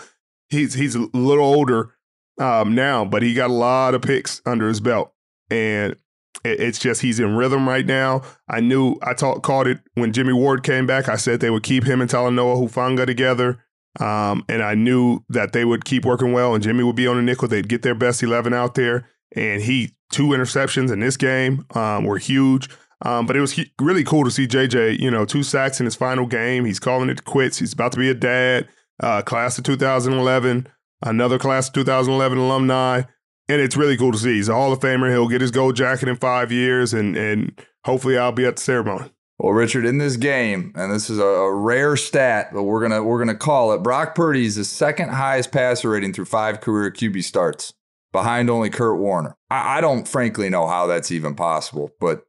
he's 0.49 0.73
he's 0.73 0.95
a 0.95 1.07
little 1.13 1.45
older 1.45 1.95
um, 2.39 2.75
now, 2.75 3.05
but 3.05 3.23
he 3.23 3.33
got 3.33 3.49
a 3.49 3.53
lot 3.53 3.95
of 3.95 4.01
picks 4.01 4.41
under 4.45 4.67
his 4.67 4.81
belt, 4.81 5.13
and 5.49 5.95
it's 6.43 6.79
just 6.79 7.01
he's 7.01 7.19
in 7.19 7.35
rhythm 7.35 7.67
right 7.67 7.85
now. 7.85 8.21
I 8.49 8.59
knew 8.59 8.95
I 9.03 9.13
talk, 9.13 9.43
called 9.43 9.67
it 9.67 9.79
when 9.93 10.13
Jimmy 10.13 10.33
Ward 10.33 10.63
came 10.63 10.85
back. 10.85 11.07
I 11.07 11.15
said 11.15 11.39
they 11.39 11.49
would 11.49 11.63
keep 11.63 11.83
him 11.83 12.01
and 12.01 12.09
Talanoa 12.09 12.67
Hufanga 12.67 13.05
together. 13.05 13.63
Um, 13.99 14.45
and 14.47 14.63
I 14.63 14.73
knew 14.73 15.19
that 15.29 15.53
they 15.53 15.65
would 15.65 15.83
keep 15.83 16.05
working 16.05 16.31
well 16.31 16.53
and 16.55 16.63
Jimmy 16.63 16.83
would 16.83 16.95
be 16.95 17.07
on 17.07 17.17
the 17.17 17.21
nickel. 17.21 17.47
They'd 17.47 17.67
get 17.67 17.81
their 17.81 17.95
best 17.95 18.23
11 18.23 18.53
out 18.53 18.75
there. 18.75 19.09
And 19.35 19.61
he, 19.61 19.95
two 20.11 20.27
interceptions 20.27 20.91
in 20.91 20.99
this 20.99 21.17
game 21.17 21.65
um, 21.75 22.05
were 22.05 22.17
huge. 22.17 22.69
Um, 23.03 23.25
but 23.25 23.35
it 23.35 23.41
was 23.41 23.59
really 23.79 24.03
cool 24.03 24.23
to 24.23 24.31
see 24.31 24.47
JJ, 24.47 24.99
you 24.99 25.09
know, 25.09 25.25
two 25.25 25.43
sacks 25.43 25.79
in 25.79 25.85
his 25.85 25.95
final 25.95 26.25
game. 26.25 26.65
He's 26.65 26.79
calling 26.79 27.09
it 27.09 27.25
quits. 27.25 27.59
He's 27.59 27.73
about 27.73 27.91
to 27.93 27.97
be 27.97 28.09
a 28.09 28.13
dad, 28.13 28.67
uh, 29.01 29.23
class 29.23 29.57
of 29.57 29.63
2011, 29.63 30.67
another 31.01 31.39
class 31.39 31.67
of 31.67 31.73
2011 31.73 32.37
alumni 32.37 33.03
and 33.47 33.61
it's 33.61 33.75
really 33.75 33.97
cool 33.97 34.11
to 34.11 34.17
see. 34.17 34.35
He's 34.35 34.49
a 34.49 34.53
Hall 34.53 34.71
of 34.71 34.79
Famer. 34.79 35.09
He'll 35.09 35.27
get 35.27 35.41
his 35.41 35.51
gold 35.51 35.75
jacket 35.75 36.07
in 36.07 36.15
five 36.15 36.51
years, 36.51 36.93
and 36.93 37.15
and 37.15 37.59
hopefully 37.85 38.17
I'll 38.17 38.31
be 38.31 38.45
at 38.45 38.57
the 38.57 38.61
ceremony. 38.61 39.11
Well, 39.41 39.53
Richard, 39.53 39.85
in 39.85 39.97
this 39.97 40.17
game, 40.17 40.71
and 40.75 40.93
this 40.93 41.09
is 41.09 41.17
a, 41.17 41.23
a 41.25 41.51
rare 41.51 41.97
stat, 41.97 42.51
but 42.53 42.63
we're 42.63 42.81
gonna 42.81 43.01
we're 43.01 43.17
gonna 43.17 43.33
call 43.33 43.73
it. 43.73 43.79
Brock 43.79 44.13
Purdy 44.13 44.45
is 44.45 44.55
the 44.55 44.63
second 44.63 45.09
highest 45.09 45.51
passer 45.51 45.89
rating 45.89 46.13
through 46.13 46.25
five 46.25 46.61
career 46.61 46.91
QB 46.91 47.23
starts, 47.23 47.73
behind 48.11 48.51
only 48.51 48.69
Kurt 48.69 48.99
Warner. 48.99 49.35
I, 49.49 49.77
I 49.77 49.81
don't 49.81 50.07
frankly 50.07 50.49
know 50.49 50.67
how 50.67 50.85
that's 50.85 51.11
even 51.11 51.33
possible, 51.33 51.89
but 51.99 52.23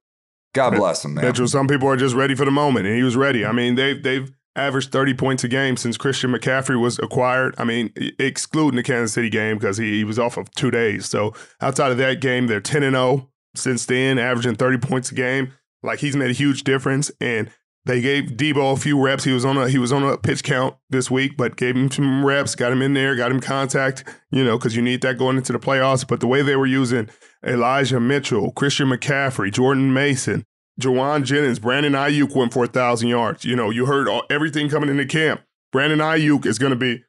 God 0.54 0.74
bless 0.74 1.04
him, 1.04 1.14
man. 1.14 1.26
Mitchell, 1.26 1.48
some 1.48 1.68
people 1.68 1.86
are 1.88 1.96
just 1.96 2.14
ready 2.14 2.34
for 2.34 2.46
the 2.46 2.50
moment, 2.50 2.86
and 2.86 2.96
he 2.96 3.02
was 3.02 3.14
ready. 3.14 3.44
I 3.44 3.52
mean, 3.52 3.74
they've 3.74 4.02
they've 4.02 4.32
averaged 4.56 4.92
30 4.92 5.14
points 5.14 5.44
a 5.44 5.48
game 5.48 5.76
since 5.76 5.96
Christian 5.96 6.32
McCaffrey 6.32 6.80
was 6.80 6.98
acquired. 6.98 7.54
I 7.58 7.64
mean, 7.64 7.92
excluding 8.18 8.76
the 8.76 8.82
Kansas 8.82 9.12
City 9.12 9.30
game 9.30 9.58
because 9.58 9.78
he, 9.78 9.98
he 9.98 10.04
was 10.04 10.18
off 10.18 10.36
of 10.36 10.50
two 10.52 10.70
days. 10.70 11.06
So 11.06 11.32
outside 11.60 11.92
of 11.92 11.98
that 11.98 12.20
game, 12.20 12.46
they're 12.46 12.60
10 12.60 12.82
and 12.82 12.94
0 12.94 13.30
since 13.54 13.86
then, 13.86 14.18
averaging 14.18 14.56
30 14.56 14.78
points 14.78 15.10
a 15.10 15.14
game. 15.14 15.52
Like 15.82 16.00
he's 16.00 16.16
made 16.16 16.30
a 16.30 16.34
huge 16.34 16.64
difference. 16.64 17.10
And 17.20 17.50
they 17.84 18.00
gave 18.00 18.24
Deebo 18.36 18.74
a 18.74 18.76
few 18.76 19.02
reps. 19.02 19.24
He 19.24 19.32
was 19.32 19.44
on 19.44 19.56
a 19.56 19.68
he 19.68 19.78
was 19.78 19.92
on 19.92 20.04
a 20.04 20.16
pitch 20.16 20.44
count 20.44 20.76
this 20.90 21.10
week, 21.10 21.36
but 21.36 21.56
gave 21.56 21.76
him 21.76 21.90
some 21.90 22.24
reps, 22.24 22.54
got 22.54 22.70
him 22.70 22.82
in 22.82 22.94
there, 22.94 23.16
got 23.16 23.32
him 23.32 23.40
contact, 23.40 24.04
you 24.30 24.44
know, 24.44 24.56
because 24.56 24.76
you 24.76 24.82
need 24.82 25.00
that 25.02 25.18
going 25.18 25.36
into 25.36 25.52
the 25.52 25.58
playoffs. 25.58 26.06
But 26.06 26.20
the 26.20 26.28
way 26.28 26.42
they 26.42 26.54
were 26.54 26.66
using 26.66 27.08
Elijah 27.44 27.98
Mitchell, 27.98 28.52
Christian 28.52 28.88
McCaffrey, 28.88 29.52
Jordan 29.52 29.92
Mason, 29.92 30.44
Jauan 30.80 31.24
Jennings, 31.24 31.58
Brandon 31.58 31.92
Aiyuk 31.92 32.34
went 32.34 32.52
for 32.52 32.64
a 32.64 32.68
thousand 32.68 33.08
yards. 33.08 33.44
You 33.44 33.56
know, 33.56 33.70
you 33.70 33.86
heard 33.86 34.08
all, 34.08 34.24
everything 34.30 34.68
coming 34.68 34.88
into 34.88 35.06
camp. 35.06 35.42
Brandon 35.70 35.98
Aiyuk 35.98 36.46
is 36.46 36.58
going 36.58 36.70
to 36.70 36.76
be 36.76 37.02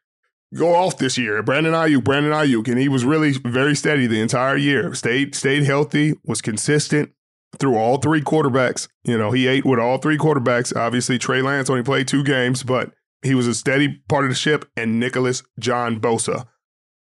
go 0.53 0.75
off 0.75 0.97
this 0.97 1.17
year. 1.17 1.41
Brandon 1.43 1.73
Aiyuk, 1.73 2.03
Brandon 2.03 2.31
Aiyuk, 2.31 2.67
and 2.67 2.79
he 2.79 2.87
was 2.87 3.05
really 3.05 3.31
very 3.31 3.75
steady 3.75 4.07
the 4.07 4.21
entire 4.21 4.57
year. 4.57 4.93
Stayed 4.93 5.35
stayed 5.35 5.63
healthy, 5.63 6.13
was 6.25 6.41
consistent 6.41 7.11
through 7.59 7.77
all 7.77 7.97
three 7.97 8.21
quarterbacks. 8.21 8.87
You 9.03 9.17
know, 9.17 9.31
he 9.31 9.47
ate 9.47 9.65
with 9.65 9.79
all 9.79 9.97
three 9.97 10.17
quarterbacks. 10.17 10.75
Obviously, 10.75 11.17
Trey 11.17 11.41
Lance 11.41 11.69
only 11.69 11.83
played 11.83 12.07
two 12.07 12.23
games, 12.23 12.63
but 12.63 12.91
he 13.21 13.35
was 13.35 13.47
a 13.47 13.53
steady 13.53 14.01
part 14.09 14.25
of 14.25 14.29
the 14.29 14.35
ship. 14.35 14.69
And 14.75 14.99
Nicholas 14.99 15.43
John 15.59 15.99
Bosa. 15.99 16.47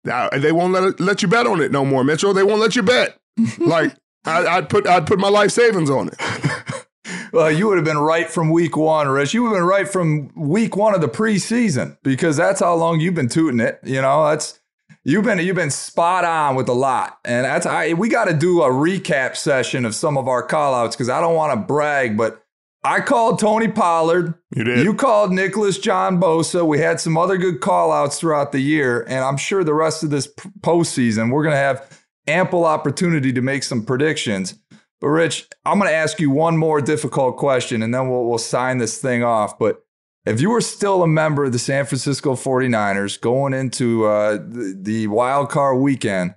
Now 0.03 0.29
they 0.29 0.51
won't 0.51 0.73
let 0.73 0.99
let 0.99 1.21
you 1.21 1.27
bet 1.27 1.47
on 1.47 1.61
it 1.61 1.71
no 1.71 1.85
more, 1.85 2.03
Mitchell. 2.03 2.33
They 2.33 2.43
won't 2.43 2.61
let 2.61 2.75
you 2.75 2.83
bet. 2.83 3.17
like 3.59 3.95
I, 4.25 4.59
would 4.59 4.69
put 4.69 4.87
I'd 4.87 5.07
put 5.07 5.19
my 5.19 5.29
life 5.29 5.51
savings 5.51 5.89
on 5.89 6.09
it. 6.09 6.85
well, 7.31 7.51
you 7.51 7.67
would 7.67 7.77
have 7.77 7.85
been 7.85 7.97
right 7.97 8.29
from 8.29 8.49
week 8.49 8.75
one, 8.75 9.07
Rich. 9.07 9.33
You 9.33 9.43
would 9.43 9.49
have 9.49 9.57
been 9.57 9.67
right 9.67 9.87
from 9.87 10.31
week 10.35 10.75
one 10.75 10.95
of 10.95 11.01
the 11.01 11.07
preseason 11.07 11.97
because 12.03 12.37
that's 12.37 12.59
how 12.59 12.75
long 12.75 12.99
you've 12.99 13.13
been 13.13 13.29
tooting 13.29 13.59
it. 13.59 13.79
You 13.83 14.01
know, 14.01 14.27
that's 14.27 14.59
you've 15.03 15.25
been 15.25 15.39
you've 15.39 15.55
been 15.55 15.71
spot 15.71 16.25
on 16.25 16.55
with 16.55 16.69
a 16.69 16.73
lot, 16.73 17.19
and 17.25 17.45
that's 17.45 17.65
I, 17.65 17.93
we 17.93 18.09
got 18.09 18.25
to 18.25 18.33
do 18.33 18.61
a 18.61 18.69
recap 18.69 19.35
session 19.35 19.85
of 19.85 19.93
some 19.95 20.17
of 20.17 20.27
our 20.27 20.45
callouts 20.45 20.91
because 20.91 21.09
I 21.09 21.21
don't 21.21 21.35
want 21.35 21.59
to 21.59 21.65
brag, 21.65 22.17
but. 22.17 22.41
I 22.87 22.99
called 22.99 23.39
Tony 23.39 23.67
Pollard. 23.67 24.35
You 24.55 24.63
did. 24.63 24.85
You 24.85 24.93
called 24.93 25.31
Nicholas 25.31 25.79
John 25.79 26.21
Bosa. 26.21 26.63
We 26.63 26.77
had 26.77 26.99
some 26.99 27.17
other 27.17 27.35
good 27.35 27.59
call 27.59 27.91
outs 27.91 28.19
throughout 28.19 28.51
the 28.51 28.59
year. 28.59 29.01
And 29.09 29.25
I'm 29.25 29.37
sure 29.37 29.63
the 29.63 29.73
rest 29.73 30.03
of 30.03 30.11
this 30.11 30.27
postseason, 30.61 31.31
we're 31.31 31.41
going 31.41 31.53
to 31.53 31.57
have 31.57 32.04
ample 32.27 32.65
opportunity 32.65 33.31
to 33.33 33.41
make 33.41 33.63
some 33.63 33.85
predictions. 33.85 34.59
But 35.01 35.09
Rich, 35.09 35.47
I'm 35.65 35.79
going 35.79 35.89
to 35.89 35.95
ask 35.95 36.19
you 36.19 36.31
one 36.31 36.57
more 36.57 36.81
difficult 36.81 37.37
question 37.37 37.81
and 37.81 37.93
then 37.93 38.09
we'll, 38.09 38.25
we'll 38.25 38.37
sign 38.37 38.77
this 38.77 38.99
thing 38.99 39.23
off. 39.23 39.59
But 39.59 39.83
if 40.25 40.41
you 40.41 40.49
were 40.49 40.61
still 40.61 41.03
a 41.03 41.07
member 41.07 41.45
of 41.45 41.51
the 41.51 41.59
San 41.59 41.85
Francisco 41.85 42.33
49ers 42.33 43.19
going 43.19 43.53
into 43.53 44.05
uh, 44.05 44.33
the, 44.33 44.75
the 44.79 45.07
wild 45.07 45.49
card 45.49 45.79
weekend, 45.79 46.35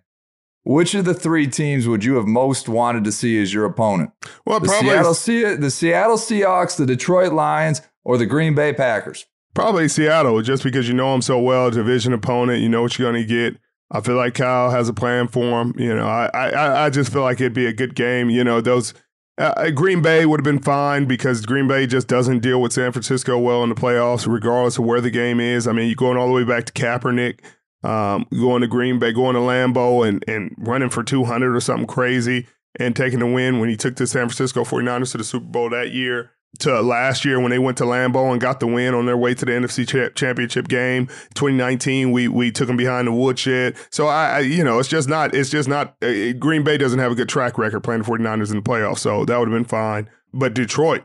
which 0.64 0.94
of 0.94 1.07
the 1.07 1.14
three 1.14 1.46
teams 1.46 1.88
would 1.88 2.05
you 2.05 2.16
have 2.16 2.27
most 2.27 2.68
wanted 2.68 3.05
to 3.05 3.12
see 3.12 3.40
as 3.40 3.55
your 3.55 3.64
opponent? 3.64 4.11
Well, 4.44 4.61
the 4.61 4.68
probably 4.68 4.90
Seattle, 4.90 5.14
Se- 5.14 5.57
the 5.57 5.70
Seattle 5.70 6.18
Seahawks, 6.18 6.77
the 6.77 6.85
Detroit 6.85 7.33
Lions, 7.33 7.81
or 8.05 8.18
the 8.18 8.27
Green 8.27 8.55
Bay 8.55 8.74
Packers? 8.74 9.24
Probably 9.55 9.88
Seattle, 9.88 10.42
just 10.42 10.62
because 10.62 10.87
you 10.87 10.92
know 10.94 11.12
them 11.12 11.22
so 11.22 11.40
well, 11.40 11.70
division 11.70 12.12
opponent. 12.12 12.61
You 12.61 12.68
know 12.68 12.83
what 12.83 12.98
you're 12.98 13.11
going 13.11 13.27
to 13.27 13.27
get. 13.27 13.59
I 13.90 14.01
feel 14.01 14.16
like 14.16 14.35
Kyle 14.35 14.70
has 14.70 14.88
a 14.88 14.92
plan 14.92 15.29
for 15.29 15.61
him. 15.61 15.74
You 15.79 15.94
know, 15.94 16.07
I 16.07 16.27
I, 16.35 16.87
I 16.87 16.90
just 16.90 17.12
feel 17.12 17.22
like 17.22 17.40
it'd 17.40 17.55
be 17.55 17.66
a 17.66 17.72
good 17.72 17.94
game. 17.94 18.31
You 18.31 18.44
know, 18.44 18.61
those 18.61 18.94
uh, 19.38 19.55
uh, 19.57 19.70
Green 19.70 20.03
Bay 20.03 20.27
would 20.27 20.40
have 20.40 20.44
been 20.44 20.62
fine 20.62 21.07
because 21.07 21.46
Green 21.46 21.68
Bay 21.68 21.87
just 21.87 22.09
doesn't 22.09 22.40
deal 22.40 22.61
with 22.61 22.72
San 22.72 22.92
Francisco 22.92 23.38
well 23.38 23.62
in 23.62 23.68
the 23.68 23.74
playoffs, 23.74 24.31
regardless 24.31 24.79
of 24.79 24.85
where 24.85 25.01
the 25.01 25.11
game 25.11 25.40
is. 25.40 25.66
I 25.66 25.72
mean, 25.72 25.87
you're 25.87 25.96
going 25.96 26.18
all 26.18 26.27
the 26.27 26.35
way 26.35 26.44
back 26.44 26.64
to 26.66 26.72
Kaepernick, 26.72 27.40
um, 27.83 28.27
going 28.33 28.62
to 28.62 28.66
Green 28.66 28.98
Bay, 28.98 29.12
going 29.12 29.35
to 29.35 29.40
Lambeau, 29.40 30.07
and 30.07 30.24
and 30.29 30.55
running 30.59 30.90
for 30.90 31.03
200 31.03 31.57
or 31.57 31.61
something 31.61 31.87
crazy, 31.87 32.46
and 32.79 32.94
taking 32.94 33.20
the 33.20 33.27
win 33.27 33.59
when 33.59 33.68
he 33.68 33.77
took 33.77 33.96
the 33.96 34.07
San 34.07 34.29
Francisco 34.29 34.64
49ers 34.64 35.12
to 35.12 35.18
the 35.18 35.24
Super 35.24 35.46
Bowl 35.46 35.70
that 35.70 35.92
year 35.92 36.33
to 36.61 36.81
last 36.83 37.25
year 37.25 37.40
when 37.40 37.51
they 37.51 37.59
went 37.59 37.79
to 37.79 37.85
Lambeau 37.85 38.33
and 38.33 38.40
got 38.40 38.61
the 38.61 38.66
win 38.66 38.94
on 38.94 39.07
their 39.07 39.16
way 39.16 39.35
to 39.35 39.44
the 39.44 39.53
NFC 39.53 39.87
cha- 39.87 40.12
Championship 40.14 40.68
game. 40.68 41.07
2019, 41.35 42.12
we 42.12 42.29
we 42.29 42.51
took 42.51 42.66
them 42.66 42.77
behind 42.77 43.09
the 43.09 43.12
woodshed. 43.12 43.77
So 43.90 44.07
I, 44.07 44.29
I, 44.29 44.38
you 44.40 44.64
know, 44.64 44.79
it's 44.79 44.88
just 44.88 45.09
not 45.09 45.35
it's 45.35 45.51
just 45.51 45.68
not 45.68 45.97
uh, 46.03 46.33
Green 46.35 46.64
Bay 46.64 46.77
doesn't 46.79 46.99
have 46.99 47.12
a 47.12 47.14
good 47.14 47.29
track 47.29 47.59
record 47.59 47.81
playing 47.81 48.03
the 48.03 48.09
49ers 48.09 48.51
in 48.51 48.57
the 48.57 48.62
playoffs. 48.62 48.99
So 48.99 49.25
that 49.25 49.38
would 49.38 49.49
have 49.49 49.57
been 49.57 49.64
fine. 49.64 50.11
But 50.33 50.55
Detroit, 50.55 51.05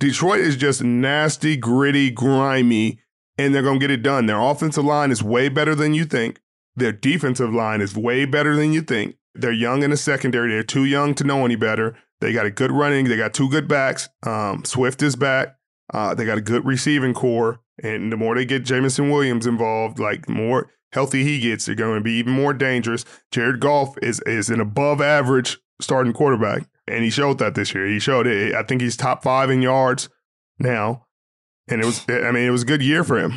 Detroit 0.00 0.40
is 0.40 0.56
just 0.56 0.82
nasty, 0.82 1.56
gritty, 1.56 2.10
grimy, 2.10 3.00
and 3.36 3.54
they're 3.54 3.62
to 3.62 3.78
get 3.78 3.90
it 3.90 4.02
done. 4.02 4.26
Their 4.26 4.40
offensive 4.40 4.84
line 4.84 5.10
is 5.10 5.22
way 5.22 5.48
better 5.48 5.74
than 5.74 5.94
you 5.94 6.04
think. 6.04 6.40
Their 6.76 6.92
defensive 6.92 7.52
line 7.52 7.80
is 7.80 7.96
way 7.96 8.24
better 8.24 8.54
than 8.54 8.72
you 8.72 8.82
think. 8.82 9.16
They're 9.34 9.52
young 9.52 9.82
in 9.82 9.90
the 9.90 9.96
secondary. 9.96 10.50
They're 10.50 10.62
too 10.62 10.84
young 10.84 11.14
to 11.14 11.24
know 11.24 11.44
any 11.44 11.56
better. 11.56 11.96
They 12.20 12.32
got 12.32 12.46
a 12.46 12.50
good 12.50 12.72
running. 12.72 13.06
They 13.06 13.16
got 13.16 13.34
two 13.34 13.48
good 13.48 13.68
backs. 13.68 14.08
Um, 14.24 14.64
Swift 14.64 15.02
is 15.02 15.16
back. 15.16 15.56
Uh, 15.92 16.14
they 16.14 16.24
got 16.24 16.38
a 16.38 16.42
good 16.42 16.64
receiving 16.64 17.14
core. 17.14 17.60
And 17.82 18.10
the 18.10 18.16
more 18.16 18.34
they 18.34 18.44
get 18.44 18.64
Jameson 18.64 19.10
Williams 19.10 19.46
involved, 19.46 19.98
like 19.98 20.28
more 20.28 20.70
healthy 20.92 21.22
he 21.22 21.38
gets, 21.38 21.66
they're 21.66 21.74
going 21.74 21.98
to 21.98 22.04
be 22.04 22.14
even 22.14 22.32
more 22.32 22.52
dangerous. 22.52 23.04
Jared 23.30 23.60
Goff 23.60 23.96
is 24.02 24.20
is 24.26 24.50
an 24.50 24.60
above 24.60 25.00
average 25.00 25.58
starting 25.80 26.12
quarterback, 26.12 26.68
and 26.88 27.04
he 27.04 27.10
showed 27.10 27.38
that 27.38 27.54
this 27.54 27.74
year. 27.74 27.86
He 27.86 28.00
showed 28.00 28.26
it. 28.26 28.54
I 28.54 28.64
think 28.64 28.80
he's 28.80 28.96
top 28.96 29.22
five 29.22 29.48
in 29.50 29.62
yards 29.62 30.08
now, 30.58 31.06
and 31.68 31.80
it 31.80 31.86
was. 31.86 32.04
I 32.08 32.32
mean, 32.32 32.48
it 32.48 32.50
was 32.50 32.62
a 32.62 32.66
good 32.66 32.82
year 32.82 33.04
for 33.04 33.18
him. 33.18 33.34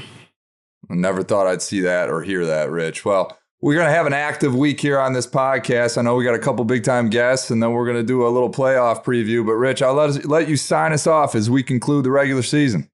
I 0.89 0.95
never 0.95 1.21
thought 1.21 1.47
I'd 1.47 1.61
see 1.61 1.81
that 1.81 2.09
or 2.09 2.23
hear 2.23 2.45
that, 2.45 2.71
Rich. 2.71 3.05
Well, 3.05 3.37
we're 3.61 3.75
going 3.75 3.85
to 3.85 3.93
have 3.93 4.07
an 4.07 4.13
active 4.13 4.55
week 4.55 4.81
here 4.81 4.99
on 4.99 5.13
this 5.13 5.27
podcast. 5.27 5.97
I 5.97 6.01
know 6.01 6.15
we 6.15 6.23
got 6.23 6.33
a 6.33 6.39
couple 6.39 6.65
big 6.65 6.83
time 6.83 7.09
guests, 7.09 7.51
and 7.51 7.61
then 7.61 7.71
we're 7.71 7.85
going 7.85 7.97
to 7.97 8.03
do 8.03 8.25
a 8.25 8.29
little 8.29 8.51
playoff 8.51 9.03
preview. 9.03 9.45
But, 9.45 9.53
Rich, 9.53 9.83
I'll 9.83 9.93
let, 9.93 10.09
us, 10.09 10.25
let 10.25 10.49
you 10.49 10.57
sign 10.57 10.93
us 10.93 11.05
off 11.05 11.35
as 11.35 11.49
we 11.49 11.61
conclude 11.61 12.05
the 12.05 12.11
regular 12.11 12.41
season. 12.41 12.89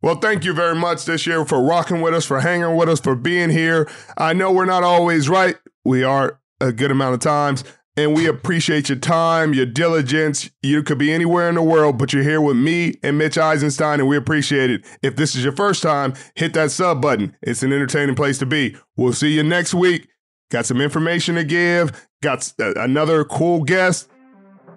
Well, 0.00 0.14
thank 0.14 0.44
you 0.44 0.54
very 0.54 0.76
much 0.76 1.04
this 1.04 1.26
year 1.26 1.44
for 1.44 1.62
rocking 1.62 2.00
with 2.00 2.14
us, 2.14 2.24
for 2.24 2.40
hanging 2.40 2.76
with 2.76 2.88
us, 2.88 3.00
for 3.00 3.14
being 3.14 3.50
here. 3.50 3.90
I 4.16 4.32
know 4.32 4.50
we're 4.50 4.64
not 4.64 4.82
always 4.82 5.28
right. 5.28 5.56
We 5.84 6.04
are 6.04 6.40
a 6.60 6.72
good 6.72 6.90
amount 6.90 7.14
of 7.14 7.20
times, 7.20 7.64
and 7.98 8.14
we 8.14 8.26
appreciate 8.26 8.88
your 8.88 8.98
time, 8.98 9.52
your 9.52 9.66
diligence. 9.66 10.48
You 10.62 10.84
could 10.84 10.98
be 10.98 11.12
anywhere 11.12 11.48
in 11.48 11.56
the 11.56 11.62
world, 11.62 11.98
but 11.98 12.12
you're 12.12 12.22
here 12.22 12.40
with 12.40 12.56
me 12.56 12.94
and 13.02 13.18
Mitch 13.18 13.36
Eisenstein, 13.36 13.98
and 13.98 14.08
we 14.08 14.16
appreciate 14.16 14.70
it. 14.70 14.84
If 15.02 15.16
this 15.16 15.34
is 15.34 15.42
your 15.42 15.52
first 15.52 15.82
time, 15.82 16.14
hit 16.36 16.54
that 16.54 16.70
sub 16.70 17.02
button. 17.02 17.36
It's 17.42 17.64
an 17.64 17.72
entertaining 17.72 18.14
place 18.14 18.38
to 18.38 18.46
be. 18.46 18.76
We'll 18.96 19.14
see 19.14 19.32
you 19.32 19.42
next 19.42 19.74
week. 19.74 20.06
Got 20.48 20.64
some 20.64 20.80
information 20.80 21.34
to 21.34 21.44
give, 21.44 22.06
got 22.22 22.52
uh, 22.60 22.72
another 22.76 23.24
cool 23.24 23.64
guest. 23.64 24.08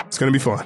It's 0.08 0.18
going 0.18 0.34
to 0.34 0.38
be 0.38 0.44
fun. 0.44 0.66